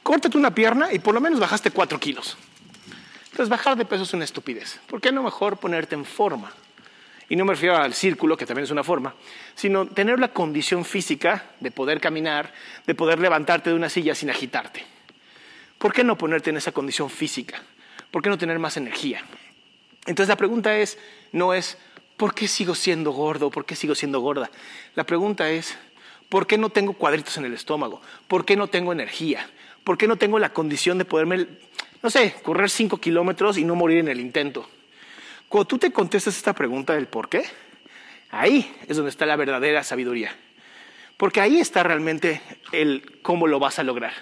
Córtate 0.02 0.36
una 0.36 0.54
pierna 0.54 0.92
y 0.92 0.98
por 0.98 1.14
lo 1.14 1.22
menos 1.22 1.40
bajaste 1.40 1.70
cuatro 1.70 1.98
kilos. 1.98 2.36
Entonces 3.30 3.48
bajar 3.48 3.74
de 3.74 3.86
peso 3.86 4.02
es 4.02 4.12
una 4.12 4.24
estupidez. 4.24 4.80
¿Por 4.86 5.00
qué 5.00 5.12
no 5.12 5.22
mejor 5.22 5.56
ponerte 5.56 5.94
en 5.94 6.04
forma? 6.04 6.52
Y 7.28 7.36
no 7.36 7.44
me 7.44 7.54
refiero 7.54 7.76
al 7.76 7.94
círculo, 7.94 8.36
que 8.36 8.46
también 8.46 8.64
es 8.64 8.70
una 8.70 8.84
forma, 8.84 9.14
sino 9.54 9.86
tener 9.86 10.20
la 10.20 10.28
condición 10.28 10.84
física 10.84 11.44
de 11.60 11.70
poder 11.70 12.00
caminar, 12.00 12.52
de 12.86 12.94
poder 12.94 13.18
levantarte 13.18 13.70
de 13.70 13.76
una 13.76 13.88
silla 13.88 14.14
sin 14.14 14.30
agitarte. 14.30 14.84
¿Por 15.78 15.92
qué 15.92 16.04
no 16.04 16.16
ponerte 16.16 16.50
en 16.50 16.56
esa 16.56 16.72
condición 16.72 17.10
física? 17.10 17.60
¿Por 18.10 18.22
qué 18.22 18.30
no 18.30 18.38
tener 18.38 18.58
más 18.58 18.76
energía? 18.76 19.24
Entonces 20.06 20.28
la 20.28 20.36
pregunta 20.36 20.78
es, 20.78 20.98
no 21.32 21.52
es, 21.52 21.78
¿por 22.16 22.32
qué 22.32 22.46
sigo 22.46 22.74
siendo 22.74 23.10
gordo? 23.10 23.50
¿Por 23.50 23.66
qué 23.66 23.74
sigo 23.74 23.94
siendo 23.94 24.20
gorda? 24.20 24.50
La 24.94 25.04
pregunta 25.04 25.50
es, 25.50 25.76
¿por 26.28 26.46
qué 26.46 26.58
no 26.58 26.70
tengo 26.70 26.92
cuadritos 26.92 27.36
en 27.38 27.44
el 27.44 27.54
estómago? 27.54 28.00
¿Por 28.28 28.44
qué 28.44 28.56
no 28.56 28.68
tengo 28.68 28.92
energía? 28.92 29.50
¿Por 29.82 29.98
qué 29.98 30.06
no 30.06 30.16
tengo 30.16 30.38
la 30.38 30.52
condición 30.52 30.96
de 30.98 31.04
poderme, 31.04 31.46
no 32.02 32.10
sé, 32.10 32.36
correr 32.42 32.70
cinco 32.70 32.98
kilómetros 32.98 33.58
y 33.58 33.64
no 33.64 33.74
morir 33.74 33.98
en 33.98 34.08
el 34.08 34.20
intento? 34.20 34.68
Cuando 35.48 35.66
tú 35.66 35.78
te 35.78 35.92
contestas 35.92 36.36
esta 36.36 36.52
pregunta 36.52 36.94
del 36.94 37.06
por 37.06 37.28
qué, 37.28 37.44
ahí 38.30 38.74
es 38.88 38.96
donde 38.96 39.10
está 39.10 39.26
la 39.26 39.36
verdadera 39.36 39.84
sabiduría. 39.84 40.34
Porque 41.16 41.40
ahí 41.40 41.60
está 41.60 41.82
realmente 41.82 42.42
el 42.72 43.20
cómo 43.22 43.46
lo 43.46 43.58
vas 43.58 43.78
a 43.78 43.82
lograr. 43.82 44.12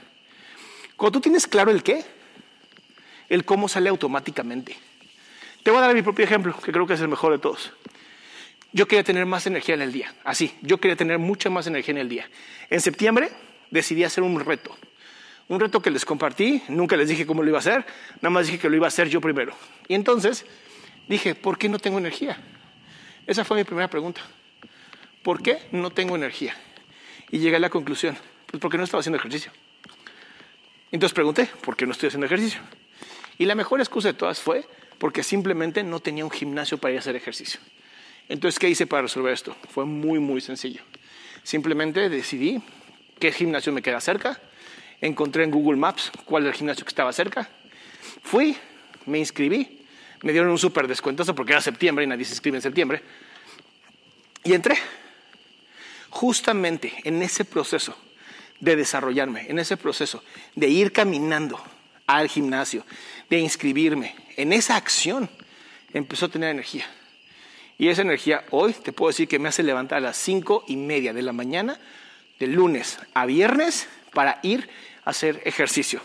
Cuando 0.96 1.18
tú 1.18 1.22
tienes 1.22 1.46
claro 1.46 1.70
el 1.70 1.82
qué, 1.82 2.04
el 3.28 3.44
cómo 3.44 3.68
sale 3.68 3.88
automáticamente. 3.88 4.76
Te 5.62 5.70
voy 5.70 5.78
a 5.78 5.86
dar 5.86 5.94
mi 5.94 6.02
propio 6.02 6.24
ejemplo, 6.24 6.54
que 6.62 6.72
creo 6.72 6.86
que 6.86 6.94
es 6.94 7.00
el 7.00 7.08
mejor 7.08 7.32
de 7.32 7.38
todos. 7.38 7.72
Yo 8.72 8.86
quería 8.86 9.02
tener 9.02 9.24
más 9.24 9.46
energía 9.46 9.74
en 9.74 9.82
el 9.82 9.92
día, 9.92 10.12
así, 10.24 10.52
yo 10.60 10.78
quería 10.78 10.96
tener 10.96 11.18
mucha 11.18 11.48
más 11.48 11.66
energía 11.66 11.92
en 11.92 11.98
el 11.98 12.08
día. 12.08 12.28
En 12.70 12.80
septiembre 12.80 13.30
decidí 13.70 14.04
hacer 14.04 14.24
un 14.24 14.38
reto, 14.40 14.76
un 15.48 15.60
reto 15.60 15.80
que 15.80 15.90
les 15.90 16.04
compartí, 16.04 16.62
nunca 16.68 16.96
les 16.96 17.08
dije 17.08 17.24
cómo 17.24 17.42
lo 17.42 17.48
iba 17.48 17.58
a 17.58 17.60
hacer, 17.60 17.86
nada 18.16 18.30
más 18.30 18.46
dije 18.46 18.58
que 18.58 18.68
lo 18.68 18.76
iba 18.76 18.86
a 18.86 18.88
hacer 18.88 19.08
yo 19.08 19.20
primero. 19.20 19.54
Y 19.86 19.94
entonces 19.94 20.44
dije, 21.08 21.34
¿por 21.34 21.58
qué 21.58 21.68
no 21.68 21.78
tengo 21.78 21.98
energía? 21.98 22.38
Esa 23.26 23.44
fue 23.44 23.56
mi 23.56 23.64
primera 23.64 23.88
pregunta. 23.88 24.20
¿Por 25.22 25.42
qué 25.42 25.58
no 25.72 25.90
tengo 25.90 26.16
energía? 26.16 26.54
Y 27.30 27.38
llegué 27.38 27.56
a 27.56 27.60
la 27.60 27.70
conclusión, 27.70 28.16
pues 28.46 28.60
porque 28.60 28.76
no 28.76 28.84
estaba 28.84 29.00
haciendo 29.00 29.18
ejercicio. 29.18 29.50
Entonces 30.92 31.14
pregunté, 31.14 31.48
¿por 31.62 31.76
qué 31.76 31.86
no 31.86 31.92
estoy 31.92 32.08
haciendo 32.08 32.26
ejercicio? 32.26 32.60
Y 33.38 33.46
la 33.46 33.54
mejor 33.54 33.80
excusa 33.80 34.08
de 34.08 34.14
todas 34.14 34.40
fue 34.40 34.64
porque 34.98 35.22
simplemente 35.22 35.82
no 35.82 36.00
tenía 36.00 36.24
un 36.24 36.30
gimnasio 36.30 36.78
para 36.78 36.92
ir 36.92 36.98
a 36.98 37.00
hacer 37.00 37.16
ejercicio. 37.16 37.60
Entonces, 38.28 38.58
¿qué 38.58 38.68
hice 38.68 38.86
para 38.86 39.02
resolver 39.02 39.32
esto? 39.32 39.56
Fue 39.68 39.84
muy, 39.84 40.18
muy 40.18 40.40
sencillo. 40.40 40.82
Simplemente 41.42 42.08
decidí 42.08 42.62
qué 43.18 43.32
gimnasio 43.32 43.72
me 43.72 43.82
queda 43.82 44.00
cerca, 44.00 44.40
encontré 45.00 45.44
en 45.44 45.50
Google 45.50 45.76
Maps 45.76 46.10
cuál 46.24 46.44
era 46.44 46.52
el 46.52 46.56
gimnasio 46.56 46.84
que 46.84 46.90
estaba 46.90 47.12
cerca. 47.12 47.48
Fui, 48.22 48.56
me 49.04 49.18
inscribí, 49.18 49.83
me 50.24 50.32
dieron 50.32 50.50
un 50.50 50.58
súper 50.58 50.88
descuentazo 50.88 51.34
porque 51.34 51.52
era 51.52 51.60
septiembre 51.60 52.02
y 52.02 52.08
nadie 52.08 52.24
se 52.24 52.32
inscribe 52.32 52.56
en 52.56 52.62
septiembre. 52.62 53.02
Y 54.42 54.54
entré. 54.54 54.76
Justamente 56.08 56.94
en 57.04 57.20
ese 57.22 57.44
proceso 57.44 57.94
de 58.58 58.74
desarrollarme, 58.74 59.46
en 59.50 59.58
ese 59.58 59.76
proceso 59.76 60.24
de 60.54 60.68
ir 60.68 60.92
caminando 60.92 61.62
al 62.06 62.28
gimnasio, 62.28 62.86
de 63.28 63.38
inscribirme, 63.38 64.14
en 64.36 64.54
esa 64.54 64.76
acción 64.76 65.28
empezó 65.92 66.26
a 66.26 66.30
tener 66.30 66.50
energía. 66.50 66.86
Y 67.76 67.88
esa 67.88 68.02
energía 68.02 68.44
hoy 68.50 68.72
te 68.72 68.92
puedo 68.92 69.10
decir 69.10 69.28
que 69.28 69.38
me 69.38 69.50
hace 69.50 69.62
levantar 69.62 69.98
a 69.98 70.00
las 70.00 70.16
cinco 70.16 70.64
y 70.66 70.76
media 70.76 71.12
de 71.12 71.22
la 71.22 71.32
mañana, 71.32 71.78
de 72.38 72.46
lunes 72.46 72.98
a 73.12 73.26
viernes, 73.26 73.88
para 74.14 74.40
ir 74.42 74.70
a 75.04 75.10
hacer 75.10 75.42
ejercicio. 75.44 76.00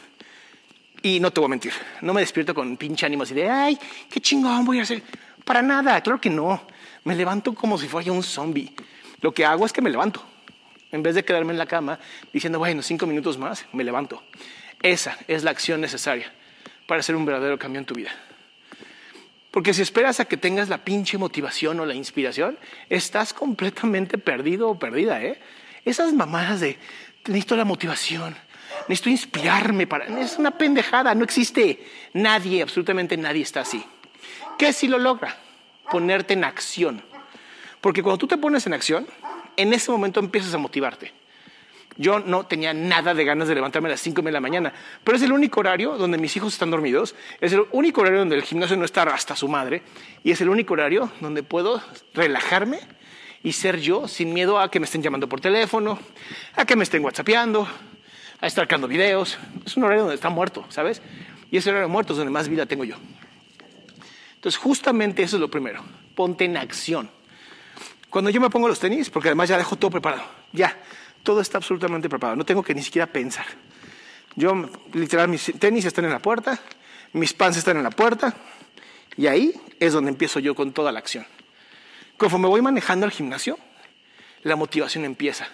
Y 1.02 1.20
no 1.20 1.32
te 1.32 1.40
voy 1.40 1.48
a 1.48 1.50
mentir, 1.50 1.74
no 2.02 2.14
me 2.14 2.22
despierto 2.22 2.54
con 2.54 2.76
pinche 2.76 3.06
ánimo 3.06 3.24
así 3.24 3.34
de, 3.34 3.50
ay, 3.50 3.78
qué 4.10 4.20
chingón 4.20 4.66
voy 4.66 4.80
a 4.80 4.84
hacer. 4.84 5.02
Para 5.46 5.62
nada, 5.62 6.02
claro 6.02 6.20
que 6.20 6.30
no. 6.30 6.62
Me 7.06 7.16
levanto 7.16 7.56
como 7.56 7.78
si 7.78 7.88
fuera 7.88 8.12
un 8.12 8.24
zombie. 8.24 8.74
Lo 9.22 9.34
que 9.34 9.46
hago 9.46 9.66
es 9.66 9.74
que 9.74 9.82
me 9.82 9.90
levanto. 9.90 10.24
En 10.92 11.04
vez 11.04 11.16
de 11.16 11.24
quedarme 11.24 11.54
en 11.54 11.58
la 11.58 11.66
cama 11.66 12.00
diciendo, 12.34 12.60
bueno, 12.60 12.82
cinco 12.82 13.06
minutos 13.06 13.38
más, 13.38 13.66
me 13.74 13.84
levanto. 13.84 14.22
Esa 14.82 15.18
es 15.28 15.44
la 15.44 15.52
acción 15.52 15.82
necesaria 15.82 16.32
para 16.88 17.00
hacer 17.00 17.16
un 17.16 17.26
verdadero 17.26 17.58
cambio 17.58 17.80
en 17.80 17.86
tu 17.86 17.96
vida. 17.96 18.12
Porque 19.52 19.74
si 19.74 19.82
esperas 19.82 20.20
a 20.20 20.26
que 20.26 20.38
tengas 20.38 20.70
la 20.70 20.80
pinche 20.80 21.18
motivación 21.18 21.80
o 21.80 21.86
la 21.86 21.96
inspiración, 21.96 22.58
estás 22.90 23.34
completamente 23.34 24.18
perdido 24.18 24.70
o 24.70 24.80
perdida. 24.80 25.22
¿eh? 25.24 25.40
Esas 25.86 26.14
mamadas 26.14 26.60
de 26.60 26.78
necesito 27.26 27.56
la 27.56 27.66
motivación, 27.66 28.36
necesito 28.88 29.10
inspirarme 29.10 29.88
para. 29.88 30.06
Es 30.20 30.38
una 30.38 30.52
pendejada, 30.52 31.14
no 31.16 31.24
existe. 31.24 31.86
Nadie, 32.14 32.62
absolutamente 32.62 33.18
nadie 33.18 33.44
está 33.44 33.62
así. 33.62 33.84
¿Qué 34.58 34.74
si 34.74 34.88
lo 34.88 34.98
logra? 34.98 35.38
Ponerte 35.90 36.34
en 36.34 36.44
acción. 36.44 37.02
Porque 37.82 38.04
cuando 38.04 38.18
tú 38.18 38.28
te 38.28 38.38
pones 38.38 38.68
en 38.68 38.74
acción, 38.74 39.08
en 39.56 39.74
ese 39.74 39.92
momento 39.92 40.20
empiezas 40.20 40.54
a 40.54 40.58
motivarte. 40.58 41.14
Yo 41.98 42.20
no 42.20 42.46
tenía 42.46 42.74
nada 42.74 43.14
de 43.14 43.26
ganas 43.26 43.50
de 43.50 43.56
levantarme 43.56 43.90
a 43.90 43.92
las 43.92 44.00
5 44.00 44.22
de 44.22 44.32
la 44.32 44.40
mañana, 44.40 44.74
pero 45.04 45.18
es 45.18 45.24
el 45.24 45.34
único 45.34 45.60
horario 45.60 45.98
donde 45.98 46.18
mis 46.18 46.34
hijos 46.38 46.54
están 46.54 46.72
dormidos, 46.72 47.14
es 47.42 47.52
el 47.52 47.66
único 47.72 48.00
horario 48.00 48.20
donde 48.20 48.38
el 48.38 48.44
gimnasio 48.44 48.78
no 48.78 48.86
está 48.86 49.04
hasta 49.04 49.36
su 49.36 49.50
madre, 49.50 49.82
y 50.24 50.32
es 50.32 50.40
el 50.40 50.48
único 50.48 50.74
horario 50.76 51.12
donde 51.20 51.44
puedo 51.44 51.84
relajarme 52.14 52.80
y 53.44 53.52
ser 53.52 53.82
yo 53.82 54.08
sin 54.08 54.34
miedo 54.34 54.60
a 54.60 54.72
que 54.72 54.80
me 54.80 54.86
estén 54.86 55.02
llamando 55.02 55.28
por 55.28 55.42
teléfono, 55.42 56.00
a 56.56 56.64
que 56.64 56.78
me 56.78 56.84
estén 56.84 57.04
whatsappeando, 57.04 57.68
a 58.42 58.48
estar 58.48 58.68
cargando 58.68 58.88
videos. 58.88 59.38
Es 59.66 59.78
un 59.78 59.84
horario 59.84 60.04
donde 60.04 60.16
está 60.16 60.30
muerto, 60.30 60.66
¿sabes? 60.70 61.02
Y 61.52 61.58
ese 61.58 61.70
horario 61.70 61.90
muerto 61.90 62.14
es 62.14 62.18
donde 62.18 62.32
más 62.32 62.48
vida 62.48 62.66
tengo 62.66 62.84
yo. 62.84 62.96
Entonces, 64.36 64.58
justamente 64.58 65.24
eso 65.24 65.36
es 65.36 65.42
lo 65.42 65.50
primero. 65.50 65.84
Ponte 66.16 66.46
en 66.46 66.58
acción. 66.58 67.10
Cuando 68.10 68.30
yo 68.30 68.42
me 68.42 68.50
pongo 68.50 68.68
los 68.68 68.80
tenis, 68.80 69.10
porque 69.10 69.30
además 69.30 69.50
ya 69.50 69.58
dejo 69.58 69.76
todo 69.76 69.92
preparado, 69.92 70.24
ya, 70.52 70.76
todo 71.22 71.42
está 71.42 71.58
absolutamente 71.58 72.10
preparado, 72.10 72.36
no 72.36 72.46
tengo 72.46 72.64
que 72.64 72.74
ni 72.74 72.82
siquiera 72.82 73.06
pensar. 73.06 73.46
Yo, 74.36 74.70
literal, 74.94 75.28
mis 75.28 75.54
tenis 75.60 75.86
están 75.86 76.06
en 76.06 76.12
la 76.12 76.20
puerta, 76.20 76.60
mis 77.14 77.34
pants 77.34 77.58
están 77.58 77.78
en 77.78 77.84
la 77.84 77.92
puerta, 77.92 78.34
y 79.16 79.28
ahí 79.28 79.54
es 79.80 79.94
donde 79.94 80.10
empiezo 80.10 80.40
yo 80.40 80.56
con 80.56 80.72
toda 80.72 80.92
la 80.92 81.00
acción. 81.00 81.26
Conforme 82.18 82.48
voy 82.48 82.62
manejando 82.62 83.06
al 83.06 83.12
gimnasio, 83.12 83.60
la 84.42 84.56
motivación 84.56 85.06
empieza. 85.06 85.48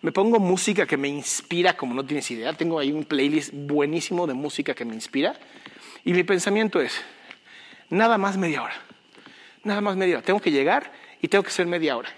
Me 0.00 0.12
pongo 0.12 0.38
música 0.38 0.86
que 0.86 0.96
me 0.96 1.08
inspira 1.08 1.76
como 1.76 1.94
no 1.94 2.04
tienes 2.04 2.30
idea. 2.30 2.52
Tengo 2.52 2.78
ahí 2.78 2.92
un 2.92 3.04
playlist 3.04 3.50
buenísimo 3.52 4.26
de 4.26 4.34
música 4.34 4.74
que 4.74 4.84
me 4.84 4.94
inspira. 4.94 5.34
Y 6.04 6.12
mi 6.12 6.22
pensamiento 6.22 6.80
es, 6.80 7.00
nada 7.90 8.16
más 8.16 8.36
media 8.36 8.62
hora. 8.62 8.74
Nada 9.64 9.80
más 9.80 9.96
media 9.96 10.16
hora. 10.16 10.24
Tengo 10.24 10.40
que 10.40 10.52
llegar 10.52 10.92
y 11.20 11.28
tengo 11.28 11.42
que 11.42 11.50
ser 11.50 11.66
media 11.66 11.96
hora. 11.96 12.10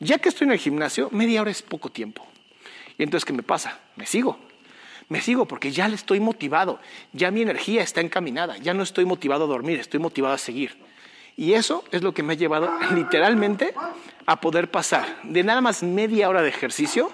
Ya 0.00 0.18
que 0.18 0.28
estoy 0.28 0.46
en 0.46 0.52
el 0.52 0.58
gimnasio, 0.58 1.08
media 1.12 1.40
hora 1.40 1.50
es 1.50 1.62
poco 1.62 1.90
tiempo. 1.90 2.26
Y 2.98 3.02
entonces, 3.04 3.24
¿qué 3.24 3.32
me 3.32 3.42
pasa? 3.42 3.80
Me 3.96 4.04
sigo. 4.04 4.38
Me 5.08 5.20
sigo 5.20 5.46
porque 5.46 5.70
ya 5.70 5.88
le 5.88 5.94
estoy 5.96 6.18
motivado, 6.20 6.80
ya 7.12 7.30
mi 7.30 7.42
energía 7.42 7.82
está 7.82 8.00
encaminada, 8.00 8.56
ya 8.58 8.72
no 8.72 8.82
estoy 8.82 9.04
motivado 9.04 9.44
a 9.44 9.46
dormir, 9.46 9.78
estoy 9.78 10.00
motivado 10.00 10.34
a 10.34 10.38
seguir. 10.38 10.76
Y 11.36 11.54
eso 11.54 11.84
es 11.90 12.02
lo 12.02 12.14
que 12.14 12.22
me 12.22 12.34
ha 12.34 12.36
llevado 12.36 12.70
literalmente 12.94 13.74
a 14.26 14.40
poder 14.40 14.70
pasar 14.70 15.20
de 15.24 15.42
nada 15.42 15.60
más 15.60 15.82
media 15.82 16.28
hora 16.28 16.42
de 16.42 16.48
ejercicio 16.48 17.10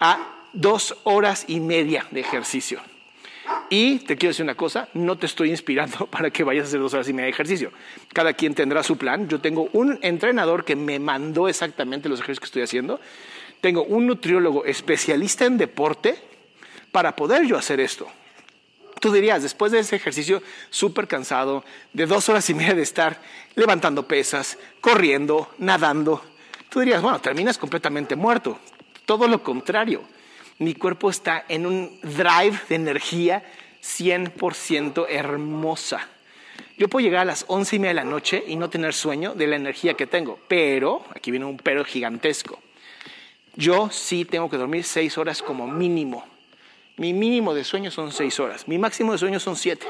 a 0.00 0.18
dos 0.52 0.96
horas 1.04 1.44
y 1.48 1.60
media 1.60 2.06
de 2.10 2.20
ejercicio. 2.20 2.80
Y 3.68 3.98
te 4.00 4.16
quiero 4.16 4.30
decir 4.30 4.44
una 4.44 4.54
cosa, 4.54 4.88
no 4.94 5.18
te 5.18 5.26
estoy 5.26 5.50
inspirando 5.50 6.06
para 6.10 6.30
que 6.30 6.44
vayas 6.44 6.64
a 6.64 6.68
hacer 6.68 6.80
dos 6.80 6.94
horas 6.94 7.08
y 7.08 7.12
media 7.12 7.26
de 7.26 7.32
ejercicio. 7.32 7.72
Cada 8.12 8.32
quien 8.32 8.54
tendrá 8.54 8.82
su 8.82 8.96
plan. 8.96 9.28
Yo 9.28 9.40
tengo 9.40 9.68
un 9.72 9.98
entrenador 10.02 10.64
que 10.64 10.76
me 10.76 10.98
mandó 10.98 11.48
exactamente 11.48 12.08
los 12.08 12.20
ejercicios 12.20 12.40
que 12.40 12.46
estoy 12.46 12.62
haciendo. 12.62 13.00
Tengo 13.60 13.84
un 13.84 14.06
nutriólogo 14.06 14.64
especialista 14.64 15.44
en 15.44 15.58
deporte 15.58 16.16
para 16.92 17.16
poder 17.16 17.46
yo 17.46 17.56
hacer 17.56 17.80
esto. 17.80 18.08
Tú 19.00 19.12
dirías, 19.12 19.42
después 19.42 19.72
de 19.72 19.80
ese 19.80 19.96
ejercicio 19.96 20.42
súper 20.70 21.06
cansado, 21.08 21.64
de 21.92 22.06
dos 22.06 22.28
horas 22.28 22.48
y 22.50 22.54
media 22.54 22.74
de 22.74 22.82
estar 22.82 23.20
levantando 23.54 24.08
pesas, 24.08 24.58
corriendo, 24.80 25.50
nadando, 25.58 26.24
tú 26.68 26.80
dirías, 26.80 27.02
bueno, 27.02 27.20
terminas 27.20 27.58
completamente 27.58 28.16
muerto. 28.16 28.58
Todo 29.04 29.28
lo 29.28 29.42
contrario 29.42 30.14
mi 30.58 30.74
cuerpo 30.74 31.10
está 31.10 31.44
en 31.48 31.66
un 31.66 31.98
drive 32.02 32.58
de 32.68 32.76
energía 32.76 33.42
100% 33.82 35.06
hermosa. 35.08 36.08
Yo 36.78 36.88
puedo 36.88 37.04
llegar 37.04 37.22
a 37.22 37.24
las 37.24 37.44
once 37.48 37.76
y 37.76 37.78
media 37.78 37.90
de 37.90 37.94
la 37.94 38.04
noche 38.04 38.42
y 38.46 38.56
no 38.56 38.70
tener 38.70 38.94
sueño 38.94 39.34
de 39.34 39.46
la 39.46 39.56
energía 39.56 39.94
que 39.94 40.06
tengo, 40.06 40.38
pero, 40.48 41.04
aquí 41.14 41.30
viene 41.30 41.46
un 41.46 41.56
pero 41.56 41.84
gigantesco, 41.84 42.58
yo 43.56 43.90
sí 43.90 44.24
tengo 44.24 44.48
que 44.48 44.56
dormir 44.56 44.84
seis 44.84 45.18
horas 45.18 45.42
como 45.42 45.66
mínimo. 45.66 46.24
Mi 46.96 47.12
mínimo 47.12 47.54
de 47.54 47.64
sueño 47.64 47.90
son 47.90 48.12
seis 48.12 48.38
horas, 48.38 48.68
mi 48.68 48.78
máximo 48.78 49.12
de 49.12 49.18
sueño 49.18 49.40
son 49.40 49.56
siete. 49.56 49.86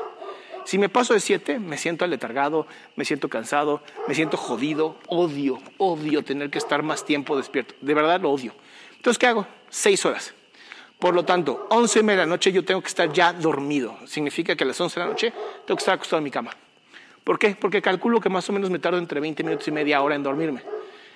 Si 0.65 0.79
me 0.79 0.89
paso 0.89 1.13
de 1.13 1.21
siete, 1.21 1.59
me 1.59 1.77
siento 1.77 2.07
aletargado, 2.07 2.67
me 2.97 3.05
siento 3.05 3.29
cansado, 3.29 3.83
me 4.09 4.15
siento 4.15 4.39
jodido, 4.39 4.97
odio, 5.09 5.61
odio 5.77 6.25
tener 6.25 6.49
que 6.49 6.57
estar 6.57 6.83
más 6.83 7.05
tiempo 7.05 7.37
despierto. 7.37 7.75
De 7.83 7.93
verdad 7.93 8.21
lo 8.21 8.31
odio. 8.31 8.55
Entonces, 8.97 9.19
¿qué 9.19 9.27
hago? 9.27 9.47
Seis 9.69 10.07
horas. 10.07 10.33
Por 10.99 11.15
lo 11.15 11.25
tanto, 11.25 11.67
11 11.69 12.03
de 12.03 12.17
la 12.17 12.25
noche 12.25 12.51
yo 12.51 12.65
tengo 12.65 12.81
que 12.81 12.89
estar 12.89 13.13
ya 13.13 13.35
dormido. 13.35 13.99
Significa 14.07 14.57
que 14.57 14.65
a 14.65 14.67
las 14.67 14.81
11 14.81 14.99
de 14.99 15.05
la 15.05 15.13
noche 15.13 15.33
tengo 15.67 15.77
que 15.77 15.83
estar 15.83 15.95
acostado 15.97 16.19
en 16.19 16.25
mi 16.25 16.31
cama. 16.31 16.57
¿Por 17.23 17.39
qué? 17.39 17.55
Porque 17.61 17.83
calculo 17.83 18.21
que 18.21 18.31
más 18.31 18.49
o 18.49 18.53
menos 18.55 18.71
me 18.71 18.79
tardo 18.79 18.99
entre 18.99 19.21
20 19.21 19.45
minutos 19.45 19.69
y 19.69 19.71
media 19.71 20.01
hora 20.01 20.15
en 20.15 20.23
dormirme. 20.23 20.63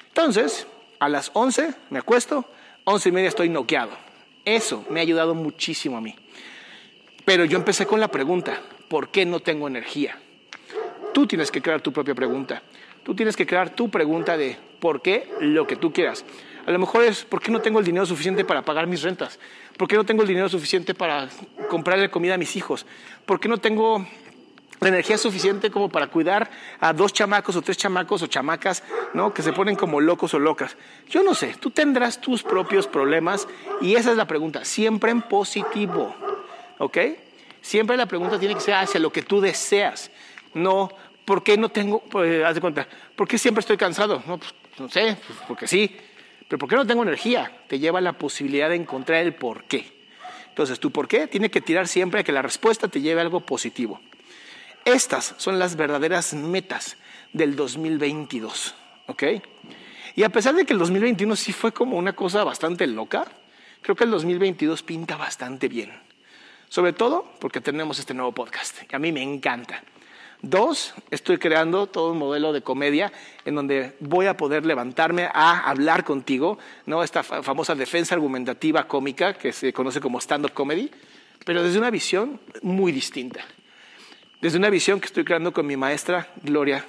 Entonces, 0.09 0.67
a 0.99 1.09
las 1.09 1.31
11 1.33 1.75
me 1.89 2.01
acuesto, 2.01 2.45
11 2.85 3.09
y 3.09 3.13
media 3.13 3.29
estoy 3.29 3.49
noqueado. 3.49 4.08
Eso 4.49 4.83
me 4.89 5.01
ha 5.01 5.03
ayudado 5.03 5.35
muchísimo 5.35 5.99
a 5.99 6.01
mí. 6.01 6.17
Pero 7.27 7.45
yo 7.45 7.59
empecé 7.59 7.85
con 7.85 8.01
la 8.01 8.09
pregunta, 8.09 8.59
¿por 8.89 9.11
qué 9.11 9.27
no 9.27 9.41
tengo 9.41 9.69
energía? 9.69 10.19
Tú 11.13 11.27
tienes 11.27 11.51
que 11.51 11.61
crear 11.61 11.83
tu 11.83 11.93
propia 11.93 12.15
pregunta. 12.15 12.63
Tú 13.03 13.15
tienes 13.15 13.37
que 13.37 13.47
crear 13.47 13.69
tu 13.69 13.91
pregunta 13.91 14.39
de 14.39 14.57
por 14.81 15.03
qué 15.03 15.29
lo 15.41 15.67
que 15.67 15.77
tú 15.77 15.93
quieras. 15.93 16.25
A 16.65 16.71
lo 16.71 16.79
mejor 16.79 17.05
es 17.05 17.27
por 17.27 17.43
qué 17.43 17.53
no 17.53 17.61
tengo 17.61 17.79
el 17.79 17.85
dinero 17.85 18.07
suficiente 18.07 18.43
para 18.47 18.63
pagar 18.63 18.87
mis 18.87 19.03
rentas. 19.03 19.39
¿Por 19.77 19.87
qué 19.87 19.97
no 19.97 20.07
tengo 20.07 20.23
el 20.23 20.29
dinero 20.29 20.49
suficiente 20.49 20.95
para 20.95 21.29
comprarle 21.69 22.09
comida 22.09 22.37
a 22.37 22.39
mis 22.39 22.57
hijos? 22.57 22.87
¿Por 23.27 23.41
qué 23.41 23.49
no 23.51 23.59
tengo 23.59 24.07
la 24.81 24.89
energía 24.89 25.19
suficiente 25.19 25.71
como 25.71 25.89
para 25.89 26.07
cuidar 26.09 26.51
a 26.81 26.93
dos 26.93 27.13
chamacos 27.13 27.57
o 27.57 27.63
tres 27.63 27.77
chamacos 27.77 28.23
o 28.23 28.27
chamacas, 28.27 28.83
¿no? 29.15 29.35
Que 29.35 29.43
se 29.43 29.53
ponen 29.53 29.77
como 29.77 30.01
locos 30.01 30.35
o 30.35 30.39
locas. 30.39 30.77
Yo 31.09 31.23
no 31.23 31.35
sé, 31.35 31.55
tú 31.59 31.71
tendrás 31.71 32.21
tus 32.21 32.43
propios 32.43 32.87
problemas 32.87 33.49
y 33.81 33.97
esa 33.97 34.11
es 34.11 34.17
la 34.17 34.27
pregunta, 34.27 34.65
siempre 34.65 35.11
en 35.11 35.23
positivo, 35.23 36.15
¿ok? 36.79 36.99
Siempre 37.61 37.97
la 37.97 38.07
pregunta 38.07 38.39
tiene 38.39 38.55
que 38.55 38.61
ser 38.61 38.75
hacia 38.75 39.01
lo 39.01 39.11
que 39.11 39.23
tú 39.23 39.41
deseas, 39.41 40.11
no, 40.55 40.91
¿por 41.25 41.43
qué 41.43 41.59
no 41.59 41.69
tengo, 41.69 42.01
pues, 42.01 42.45
haz 42.45 42.55
de 42.55 42.61
cuenta, 42.61 42.89
¿por 43.17 43.27
qué 43.27 43.37
siempre 43.37 43.61
estoy 43.61 43.77
cansado? 43.77 44.23
No, 44.27 44.39
pues, 44.39 44.55
no 44.79 44.89
sé, 44.89 45.17
pues, 45.27 45.39
porque 45.47 45.67
sí, 45.67 45.95
pero 46.47 46.59
¿por 46.59 46.69
qué 46.69 46.77
no 46.77 46.87
tengo 46.87 47.03
energía? 47.03 47.53
Te 47.67 47.79
lleva 47.79 47.99
a 47.99 48.03
la 48.03 48.15
posibilidad 48.15 48.69
de 48.71 48.77
encontrar 48.77 49.21
el 49.21 49.35
por 49.35 49.65
qué. 49.65 49.99
Entonces, 50.49 50.81
tu 50.81 50.91
por 50.91 51.07
qué 51.07 51.27
tiene 51.27 51.51
que 51.51 51.61
tirar 51.61 51.87
siempre 51.87 52.21
a 52.21 52.25
que 52.25 52.33
la 52.33 52.43
respuesta 52.43 52.89
te 52.89 53.01
lleve 53.01 53.21
a 53.21 53.25
algo 53.25 53.41
positivo. 53.41 54.01
Estas 54.89 55.35
son 55.37 55.59
las 55.59 55.77
verdaderas 55.77 56.33
metas 56.33 56.97
del 57.35 57.57
2022, 57.57 58.75
¿ok? 59.09 59.23
Y 60.17 60.23
a 60.23 60.31
pesar 60.31 60.55
de 60.55 60.65
que 60.65 60.73
el 60.73 60.79
2021 60.79 61.37
sí 61.37 61.53
fue 61.53 61.73
como 61.73 61.99
una 61.99 62.15
cosa 62.15 62.43
bastante 62.43 62.87
loca, 62.87 63.27
creo 63.83 63.95
que 63.95 64.05
el 64.05 64.11
2022 64.11 64.83
pinta 64.83 65.19
bastante 65.19 65.69
bien. 65.69 65.93
Sobre 66.71 66.95
todo 66.95 67.31
porque 67.39 67.61
tenemos 67.61 67.99
este 67.99 68.15
nuevo 68.15 68.33
podcast, 68.33 68.79
que 68.79 68.97
a 68.97 68.99
mí 68.99 69.13
me 69.13 69.23
encanta. 69.23 69.83
Dos, 70.41 70.95
estoy 71.11 71.37
creando 71.37 71.89
todo 71.89 72.13
un 72.13 72.19
modelo 72.19 72.55
de 72.55 72.63
comedia 72.63 73.13
en 73.45 73.57
donde 73.57 73.95
voy 74.01 74.25
a 74.25 74.39
poder 74.39 74.65
levantarme 74.65 75.29
a 75.31 75.69
hablar 75.69 76.03
contigo, 76.03 76.59
¿no? 76.87 77.03
Esta 77.03 77.23
famosa 77.23 77.75
defensa 77.75 78.15
argumentativa 78.15 78.89
cómica 78.89 79.35
que 79.35 79.53
se 79.53 79.71
conoce 79.71 80.01
como 80.01 80.19
stand-up 80.19 80.55
comedy. 80.55 80.91
pero 81.45 81.63
desde 81.63 81.79
una 81.79 81.91
visión 81.91 82.41
muy 82.63 82.91
distinta. 82.91 83.45
Desde 84.41 84.57
una 84.57 84.71
visión 84.71 85.01
que 85.01 85.07
estoy 85.07 85.25
creando 85.25 85.53
con 85.53 85.67
mi 85.67 85.77
maestra 85.77 86.29
Gloria, 86.45 86.85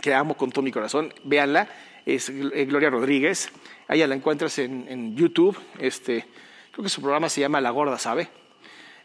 que 0.00 0.14
amo 0.14 0.36
con 0.36 0.52
todo 0.52 0.62
mi 0.62 0.70
corazón. 0.70 1.12
Véanla, 1.24 1.68
es 2.06 2.28
eh, 2.28 2.66
Gloria 2.66 2.88
Rodríguez. 2.88 3.50
Ella 3.88 4.06
la 4.06 4.14
encuentras 4.14 4.56
en, 4.60 4.86
en 4.88 5.16
YouTube. 5.16 5.58
Este, 5.80 6.24
creo 6.70 6.84
que 6.84 6.88
su 6.88 7.00
programa 7.00 7.28
se 7.28 7.40
llama 7.40 7.60
La 7.60 7.70
Gorda, 7.70 7.98
¿sabe? 7.98 8.28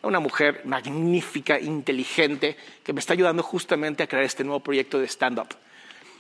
Una 0.04 0.20
mujer 0.20 0.62
magnífica, 0.65 1.60
inteligente, 1.60 2.56
que 2.84 2.93
me 2.93 3.00
está 3.00 3.13
ayudando 3.13 3.41
justamente 3.41 4.04
a 4.04 4.08
crear 4.08 4.24
este 4.24 4.43
nuevo 4.43 4.60
proyecto 4.60 5.00
de 5.00 5.08
stand-up. 5.08 5.48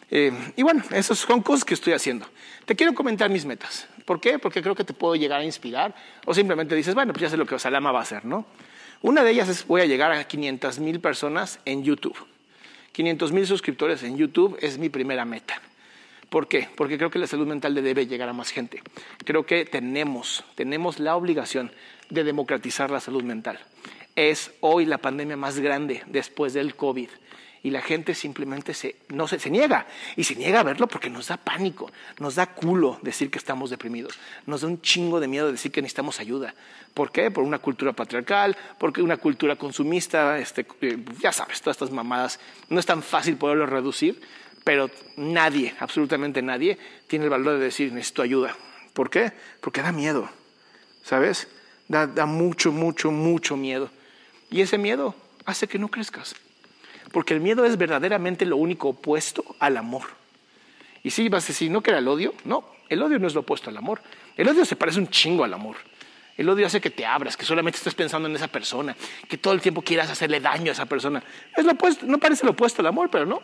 Eh, 0.09 0.31
y 0.55 0.63
bueno, 0.63 0.83
esas 0.89 1.19
son 1.19 1.43
cosas 1.43 1.63
que 1.63 1.75
estoy 1.75 1.93
haciendo. 1.93 2.25
Te 2.65 2.75
quiero 2.75 2.95
comentar 2.95 3.29
mis 3.29 3.45
metas. 3.45 3.87
¿Por 4.05 4.19
qué? 4.19 4.39
Porque 4.39 4.63
creo 4.63 4.73
que 4.73 4.83
te 4.83 4.93
puedo 4.93 5.15
llegar 5.15 5.41
a 5.41 5.43
inspirar. 5.43 5.93
O 6.25 6.33
simplemente 6.33 6.73
dices, 6.73 6.95
bueno, 6.95 7.13
pues 7.13 7.21
ya 7.21 7.29
sé 7.29 7.37
lo 7.37 7.45
que 7.45 7.53
Osalama 7.53 7.91
va 7.91 7.99
a 7.99 8.01
hacer, 8.01 8.25
¿no? 8.25 8.47
Una 9.01 9.23
de 9.23 9.31
ellas 9.31 9.47
es 9.49 9.67
voy 9.67 9.81
a 9.81 9.85
llegar 9.85 10.11
a 10.11 10.23
500 10.23 10.79
mil 10.79 10.99
personas 10.99 11.59
en 11.65 11.83
YouTube. 11.83 12.17
500 12.93 13.31
mil 13.31 13.45
suscriptores 13.45 14.01
en 14.01 14.17
YouTube 14.17 14.57
es 14.59 14.79
mi 14.79 14.89
primera 14.89 15.23
meta. 15.23 15.61
¿Por 16.29 16.47
qué? 16.47 16.67
Porque 16.75 16.97
creo 16.97 17.11
que 17.11 17.19
la 17.19 17.27
salud 17.27 17.47
mental 17.47 17.75
debe 17.75 18.07
llegar 18.07 18.27
a 18.27 18.33
más 18.33 18.49
gente. 18.49 18.81
Creo 19.23 19.45
que 19.45 19.65
tenemos, 19.65 20.43
tenemos 20.55 20.99
la 20.99 21.15
obligación 21.15 21.71
de 22.09 22.23
democratizar 22.23 22.89
la 22.89 22.99
salud 22.99 23.23
mental. 23.23 23.59
Es 24.15 24.51
hoy 24.61 24.85
la 24.85 24.97
pandemia 24.97 25.37
más 25.37 25.59
grande 25.59 26.03
después 26.07 26.53
del 26.53 26.75
COVID 26.75 27.09
y 27.67 27.69
la 27.69 27.81
gente 27.81 28.15
simplemente 28.15 28.73
se, 28.73 28.95
no 29.09 29.27
se, 29.27 29.39
se, 29.39 29.49
niega 29.49 29.87
y 30.15 30.23
se 30.23 30.35
niega 30.35 30.61
a 30.61 30.63
verlo 30.63 30.87
porque 30.87 31.09
nos 31.09 31.27
da 31.27 31.35
pánico, 31.35 31.91
nos 32.17 32.35
da 32.35 32.45
culo 32.45 32.97
decir 33.01 33.29
que 33.29 33.37
estamos 33.37 33.69
deprimidos, 33.69 34.13
nos 34.45 34.61
da 34.61 34.69
un 34.69 34.81
chingo 34.81 35.19
de 35.19 35.27
miedo 35.27 35.51
decir 35.51 35.69
que 35.69 35.81
necesitamos 35.81 36.21
ayuda. 36.21 36.55
¿Por 36.93 37.11
qué? 37.11 37.29
Por 37.29 37.43
una 37.43 37.59
cultura 37.59 37.91
patriarcal, 37.91 38.55
porque 38.77 39.01
una 39.01 39.17
cultura 39.17 39.57
consumista, 39.57 40.39
este, 40.39 40.65
eh, 40.79 40.97
ya 41.19 41.33
sabes, 41.33 41.59
todas 41.59 41.75
estas 41.75 41.91
mamadas. 41.91 42.39
No 42.69 42.79
es 42.79 42.85
tan 42.85 43.03
fácil 43.03 43.35
poderlo 43.35 43.65
reducir, 43.65 44.21
pero 44.63 44.89
nadie, 45.17 45.75
absolutamente 45.81 46.41
nadie, 46.41 46.77
tiene 47.07 47.25
el 47.25 47.31
valor 47.31 47.59
de 47.59 47.65
decir 47.65 47.91
necesito 47.91 48.21
ayuda. 48.21 48.55
¿Por 48.93 49.09
qué? 49.09 49.33
Porque 49.59 49.81
da 49.81 49.91
miedo, 49.91 50.29
¿sabes? 51.03 51.49
Da, 51.89 52.07
da 52.07 52.25
mucho, 52.25 52.71
mucho, 52.71 53.11
mucho 53.11 53.57
miedo. 53.57 53.89
Y 54.49 54.61
ese 54.61 54.77
miedo 54.77 55.15
hace 55.45 55.67
que 55.67 55.77
no 55.79 55.89
crezcas. 55.89 56.33
Porque 57.11 57.33
el 57.33 57.39
miedo 57.39 57.65
es 57.65 57.77
verdaderamente 57.77 58.45
lo 58.45 58.57
único 58.57 58.89
opuesto 58.89 59.43
al 59.59 59.77
amor. 59.77 60.03
Y 61.03 61.11
si 61.11 61.29
vas 61.29 61.45
a 61.45 61.47
decir, 61.47 61.71
¿no 61.71 61.81
que 61.81 61.91
el 61.91 62.07
odio? 62.07 62.33
No, 62.43 62.65
el 62.89 63.01
odio 63.01 63.19
no 63.19 63.27
es 63.27 63.33
lo 63.33 63.41
opuesto 63.41 63.69
al 63.69 63.77
amor. 63.77 64.01
El 64.35 64.47
odio 64.49 64.65
se 64.65 64.75
parece 64.75 64.99
un 64.99 65.09
chingo 65.09 65.43
al 65.43 65.53
amor. 65.53 65.77
El 66.37 66.47
odio 66.49 66.67
hace 66.67 66.79
que 66.79 66.91
te 66.91 67.05
abras, 67.05 67.35
que 67.35 67.45
solamente 67.45 67.77
estés 67.77 67.95
pensando 67.95 68.29
en 68.29 68.35
esa 68.35 68.47
persona, 68.47 68.95
que 69.27 69.37
todo 69.37 69.53
el 69.53 69.61
tiempo 69.61 69.81
quieras 69.81 70.09
hacerle 70.09 70.39
daño 70.39 70.69
a 70.69 70.73
esa 70.73 70.85
persona. 70.85 71.23
Es 71.55 71.65
lo 71.65 71.71
opuesto, 71.71 72.05
no 72.05 72.19
parece 72.19 72.45
lo 72.45 72.51
opuesto 72.51 72.81
al 72.81 72.87
amor, 72.87 73.09
pero 73.09 73.25
no. 73.25 73.41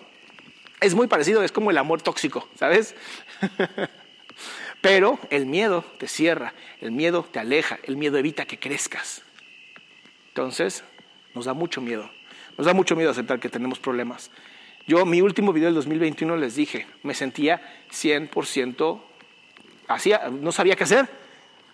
Es 0.79 0.93
muy 0.93 1.07
parecido, 1.07 1.41
es 1.41 1.51
como 1.51 1.71
el 1.71 1.77
amor 1.77 2.01
tóxico, 2.01 2.47
¿sabes? 2.55 2.95
pero 4.81 5.17
el 5.31 5.47
miedo 5.47 5.83
te 5.97 6.07
cierra, 6.07 6.53
el 6.81 6.91
miedo 6.91 7.27
te 7.31 7.39
aleja, 7.39 7.79
el 7.83 7.97
miedo 7.97 8.17
evita 8.17 8.45
que 8.45 8.59
crezcas. 8.59 9.23
Entonces, 10.27 10.83
nos 11.33 11.45
da 11.45 11.53
mucho 11.53 11.81
miedo. 11.81 12.11
Nos 12.57 12.65
da 12.65 12.73
mucho 12.73 12.95
miedo 12.95 13.11
aceptar 13.11 13.39
que 13.39 13.49
tenemos 13.49 13.79
problemas. 13.79 14.31
Yo, 14.85 15.05
mi 15.05 15.21
último 15.21 15.53
video 15.53 15.67
del 15.67 15.75
2021 15.75 16.35
les 16.37 16.55
dije, 16.55 16.87
me 17.03 17.13
sentía 17.13 17.61
100% 17.91 19.01
hacía, 19.87 20.29
no 20.29 20.51
sabía 20.51 20.75
qué 20.75 20.83
hacer. 20.83 21.09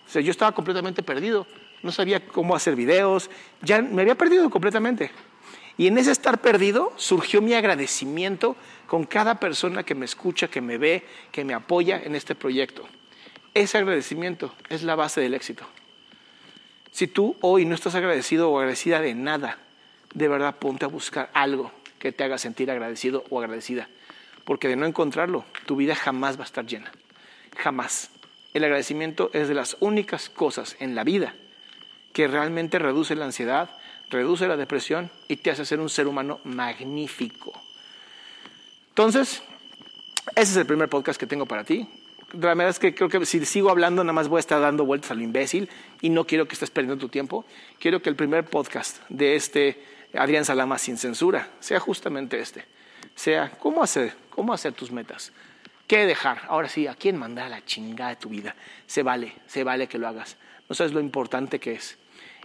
O 0.06 0.10
sea, 0.10 0.22
yo 0.22 0.30
estaba 0.30 0.52
completamente 0.52 1.02
perdido. 1.02 1.46
No 1.82 1.92
sabía 1.92 2.26
cómo 2.26 2.54
hacer 2.54 2.76
videos. 2.76 3.30
Ya 3.62 3.80
me 3.80 4.02
había 4.02 4.14
perdido 4.14 4.48
completamente. 4.50 5.10
Y 5.76 5.86
en 5.86 5.96
ese 5.98 6.10
estar 6.10 6.40
perdido 6.40 6.92
surgió 6.96 7.40
mi 7.40 7.54
agradecimiento 7.54 8.56
con 8.86 9.04
cada 9.04 9.40
persona 9.40 9.82
que 9.82 9.94
me 9.94 10.04
escucha, 10.04 10.48
que 10.48 10.60
me 10.60 10.78
ve, 10.78 11.04
que 11.32 11.44
me 11.44 11.54
apoya 11.54 12.00
en 12.02 12.14
este 12.14 12.34
proyecto. 12.34 12.86
Ese 13.54 13.78
agradecimiento 13.78 14.54
es 14.68 14.82
la 14.82 14.94
base 14.94 15.20
del 15.20 15.34
éxito. 15.34 15.64
Si 16.90 17.06
tú 17.06 17.36
hoy 17.40 17.64
no 17.64 17.74
estás 17.74 17.94
agradecido 17.94 18.50
o 18.50 18.58
agradecida 18.58 19.00
de 19.00 19.14
nada, 19.14 19.58
de 20.14 20.28
verdad 20.28 20.56
ponte 20.56 20.84
a 20.84 20.88
buscar 20.88 21.30
algo 21.34 21.72
que 21.98 22.12
te 22.12 22.24
haga 22.24 22.38
sentir 22.38 22.70
agradecido 22.70 23.24
o 23.30 23.40
agradecida. 23.40 23.88
Porque 24.44 24.68
de 24.68 24.76
no 24.76 24.86
encontrarlo, 24.86 25.44
tu 25.66 25.76
vida 25.76 25.94
jamás 25.94 26.36
va 26.38 26.42
a 26.42 26.46
estar 26.46 26.66
llena. 26.66 26.90
Jamás. 27.56 28.10
El 28.52 28.64
agradecimiento 28.64 29.30
es 29.32 29.48
de 29.48 29.54
las 29.54 29.76
únicas 29.80 30.28
cosas 30.28 30.76
en 30.80 30.94
la 30.94 31.04
vida 31.04 31.34
que 32.12 32.26
realmente 32.26 32.78
reduce 32.78 33.14
la 33.14 33.26
ansiedad, 33.26 33.70
reduce 34.08 34.48
la 34.48 34.56
depresión 34.56 35.10
y 35.28 35.36
te 35.36 35.50
hace 35.50 35.64
ser 35.64 35.78
un 35.78 35.88
ser 35.88 36.08
humano 36.08 36.40
magnífico. 36.42 37.52
Entonces, 38.88 39.42
ese 40.34 40.50
es 40.50 40.56
el 40.56 40.66
primer 40.66 40.88
podcast 40.88 41.18
que 41.18 41.26
tengo 41.26 41.46
para 41.46 41.64
ti. 41.64 41.88
La 42.32 42.54
verdad 42.54 42.68
es 42.68 42.78
que 42.78 42.94
creo 42.94 43.08
que 43.08 43.24
si 43.26 43.44
sigo 43.44 43.70
hablando, 43.70 44.04
nada 44.04 44.12
más 44.12 44.28
voy 44.28 44.38
a 44.38 44.40
estar 44.40 44.60
dando 44.60 44.84
vueltas 44.84 45.10
a 45.10 45.14
lo 45.14 45.22
imbécil 45.22 45.68
y 46.00 46.10
no 46.10 46.26
quiero 46.26 46.46
que 46.46 46.54
estés 46.54 46.70
perdiendo 46.70 47.00
tu 47.00 47.08
tiempo. 47.08 47.44
Quiero 47.78 48.02
que 48.02 48.08
el 48.08 48.16
primer 48.16 48.44
podcast 48.44 48.98
de 49.08 49.36
este 49.36 49.82
Adrián 50.14 50.44
Salama 50.44 50.78
sin 50.78 50.96
censura, 50.96 51.48
sea 51.60 51.80
justamente 51.80 52.40
este. 52.40 52.64
Sea 53.14 53.50
cómo 53.58 53.82
hacer, 53.82 54.14
cómo 54.30 54.52
hacer 54.52 54.72
tus 54.72 54.90
metas. 54.90 55.32
¿Qué 55.86 56.06
dejar? 56.06 56.42
Ahora 56.48 56.68
sí, 56.68 56.86
¿a 56.86 56.94
quién 56.94 57.16
mandar 57.16 57.46
a 57.46 57.48
la 57.48 57.64
chingada 57.64 58.10
de 58.10 58.16
tu 58.16 58.28
vida? 58.28 58.54
Se 58.86 59.02
vale, 59.02 59.34
se 59.46 59.64
vale 59.64 59.88
que 59.88 59.98
lo 59.98 60.06
hagas. 60.06 60.36
No 60.68 60.74
sabes 60.74 60.92
lo 60.92 61.00
importante 61.00 61.58
que 61.58 61.72
es. 61.72 61.98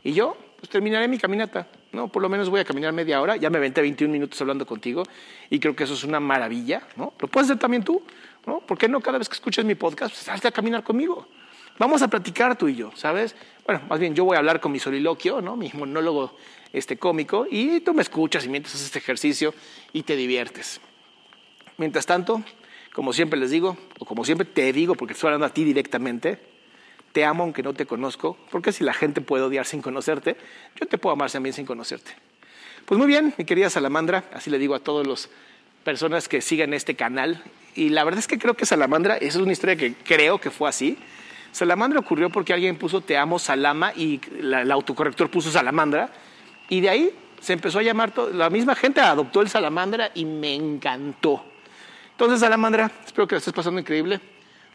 Y 0.04 0.14
yo, 0.14 0.36
pues 0.58 0.70
terminaré 0.70 1.08
mi 1.08 1.18
caminata. 1.18 1.68
No, 1.92 2.08
por 2.08 2.22
lo 2.22 2.30
menos 2.30 2.50
voy 2.50 2.60
a 2.60 2.66
caminar 2.66 2.92
media 2.92 3.22
hora. 3.22 3.36
Ya 3.36 3.50
me 3.50 3.58
aventé 3.58 3.82
21 3.82 4.12
minutos 4.12 4.42
hablando 4.42 4.66
contigo 4.66 5.04
y 5.50 5.60
creo 5.60 5.76
que 5.76 5.84
eso 5.84 5.94
es 5.94 6.04
una 6.04 6.20
maravilla, 6.20 6.84
¿no? 6.96 7.14
Lo 7.20 7.28
puedes 7.28 7.50
hacer 7.50 7.60
también 7.60 7.84
tú, 7.84 8.04
¿no? 8.46 8.60
¿Por 8.62 8.78
qué 8.78 8.90
no 8.90 9.00
cada 9.00 9.18
vez 9.18 9.30
que 9.30 9.36
escuches 9.36 9.64
mi 9.64 9.76
podcast, 9.76 10.14
pues 10.14 10.26
salte 10.26 10.48
a 10.48 10.52
caminar 10.52 10.84
conmigo? 10.84 11.28
Vamos 11.78 12.02
a 12.02 12.08
platicar 12.08 12.58
tú 12.58 12.68
y 12.68 12.76
yo, 12.76 12.92
¿sabes? 12.96 13.36
Bueno, 13.66 13.82
más 13.90 14.00
bien 14.00 14.16
yo 14.16 14.26
voy 14.26 14.36
a 14.36 14.40
hablar 14.40 14.60
con 14.60 14.72
mi 14.72 14.80
soliloquio, 14.80 15.42
¿no? 15.42 15.56
Mi 15.56 15.72
monólogo 15.74 16.36
este 16.74 16.98
cómico 16.98 17.48
y 17.50 17.80
tú 17.82 17.94
me 17.94 18.02
escuchas 18.02 18.46
y 18.46 18.50
mientras 18.50 18.76
haces 18.76 18.88
este 18.88 19.00
ejercicio 19.00 19.54
y 19.94 20.04
te 20.04 20.16
diviertes. 20.16 20.82
Mientras 21.78 22.06
tanto, 22.06 22.44
como 22.94 23.14
siempre 23.14 23.40
les 23.40 23.52
digo, 23.52 23.78
o 24.00 24.06
como 24.06 24.24
siempre 24.24 24.46
te 24.46 24.72
digo, 24.72 24.96
porque 24.96 25.14
estoy 25.14 25.28
hablando 25.28 25.46
a 25.46 25.54
ti 25.54 25.64
directamente, 25.64 26.40
te 27.12 27.26
amo 27.26 27.44
aunque 27.44 27.64
no 27.64 27.74
te 27.74 27.86
conozco, 27.86 28.38
porque 28.52 28.72
si 28.72 28.84
la 28.84 28.94
gente 28.94 29.22
puede 29.22 29.44
odiar 29.44 29.66
sin 29.66 29.82
conocerte, 29.82 30.38
yo 30.80 30.86
te 30.86 30.98
puedo 30.98 31.14
amar 31.14 31.32
también 31.32 31.54
sin 31.54 31.66
conocerte. 31.66 32.12
Pues 32.86 32.98
muy 32.98 33.08
bien, 33.08 33.34
mi 33.38 33.46
querida 33.46 33.70
Salamandra, 33.70 34.26
así 34.34 34.50
le 34.50 34.60
digo 34.60 34.76
a 34.76 34.80
todas 34.80 35.08
las 35.08 35.30
personas 35.84 36.28
que 36.28 36.42
sigan 36.42 36.74
este 36.74 36.96
canal, 36.96 37.44
y 37.76 37.90
la 37.90 38.04
verdad 38.04 38.20
es 38.20 38.28
que 38.28 38.40
creo 38.40 38.56
que 38.56 38.66
Salamandra, 38.66 39.18
esa 39.18 39.38
es 39.38 39.44
una 39.44 39.52
historia 39.52 39.76
que 39.76 39.94
creo 39.94 40.40
que 40.40 40.50
fue 40.50 40.70
así. 40.70 40.98
Salamandra 41.52 42.00
ocurrió 42.00 42.30
porque 42.30 42.54
alguien 42.54 42.78
puso 42.78 43.02
te 43.02 43.18
amo 43.18 43.40
Salama 43.40 43.94
y 43.96 44.20
el 44.40 44.72
autocorrector 44.72 45.30
puso 45.30 45.52
Salamandra, 45.52 46.10
y 46.70 46.82
de 46.82 46.90
ahí 46.90 47.16
se 47.40 47.54
empezó 47.54 47.80
a 47.80 47.84
llamar, 47.84 48.14
la 48.34 48.50
misma 48.50 48.76
gente 48.76 49.02
adoptó 49.02 49.42
el 49.42 49.50
salamandra 49.50 50.12
y 50.16 50.26
me 50.26 50.56
encantó. 50.56 51.46
Entonces, 52.12 52.40
salamandra, 52.40 52.92
espero 53.06 53.28
que 53.28 53.36
lo 53.36 53.40
estés 53.40 53.54
pasando 53.54 53.80
increíble. 53.80 54.20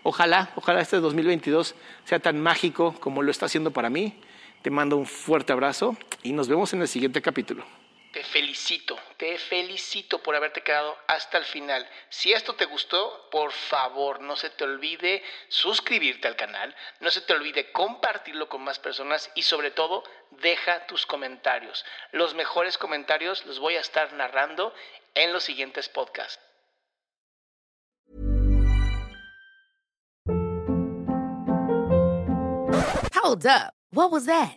Ojalá, 0.03 0.51
ojalá 0.55 0.81
este 0.81 0.99
2022 0.99 1.75
sea 2.05 2.21
tan 2.21 2.41
mágico 2.41 2.95
como 3.01 3.23
lo 3.23 3.31
está 3.31 3.47
haciendo 3.47 3.71
para 3.71 3.91
mí. 3.91 4.15
Te 4.63 4.71
mando 4.71 4.97
un 4.97 5.07
fuerte 5.07 5.53
abrazo 5.53 5.97
y 6.23 6.33
nos 6.33 6.49
vemos 6.49 6.73
en 6.73 6.83
el 6.83 6.89
siguiente 6.89 7.21
capítulo. 7.23 7.65
Te 8.13 8.25
felicito, 8.25 8.99
te 9.17 9.39
felicito 9.39 10.21
por 10.21 10.35
haberte 10.35 10.63
quedado 10.63 10.99
hasta 11.07 11.39
el 11.39 11.45
final. 11.45 11.89
Si 12.09 12.33
esto 12.33 12.55
te 12.55 12.65
gustó, 12.65 13.29
por 13.31 13.53
favor, 13.53 14.21
no 14.21 14.35
se 14.35 14.51
te 14.51 14.65
olvide 14.65 15.23
suscribirte 15.49 16.27
al 16.27 16.35
canal, 16.35 16.75
no 16.99 17.09
se 17.11 17.21
te 17.21 17.33
olvide 17.35 17.71
compartirlo 17.71 18.49
con 18.49 18.63
más 18.63 18.81
personas 18.81 19.31
y 19.37 19.43
sobre 19.43 19.71
todo, 19.71 20.03
deja 20.31 20.87
tus 20.87 21.07
comentarios. 21.07 21.85
Los 22.11 22.35
mejores 22.35 22.79
comentarios 22.79 23.47
los 23.47 23.61
voy 23.61 23.77
a 23.77 23.81
estar 23.81 24.13
narrando 24.15 24.75
en 25.15 25.33
los 25.33 25.45
siguientes 25.45 25.89
podcasts. 25.89 26.43
Hold 33.23 33.47
up. 33.47 33.75
What 33.93 34.11
was 34.11 34.27
that? 34.27 34.57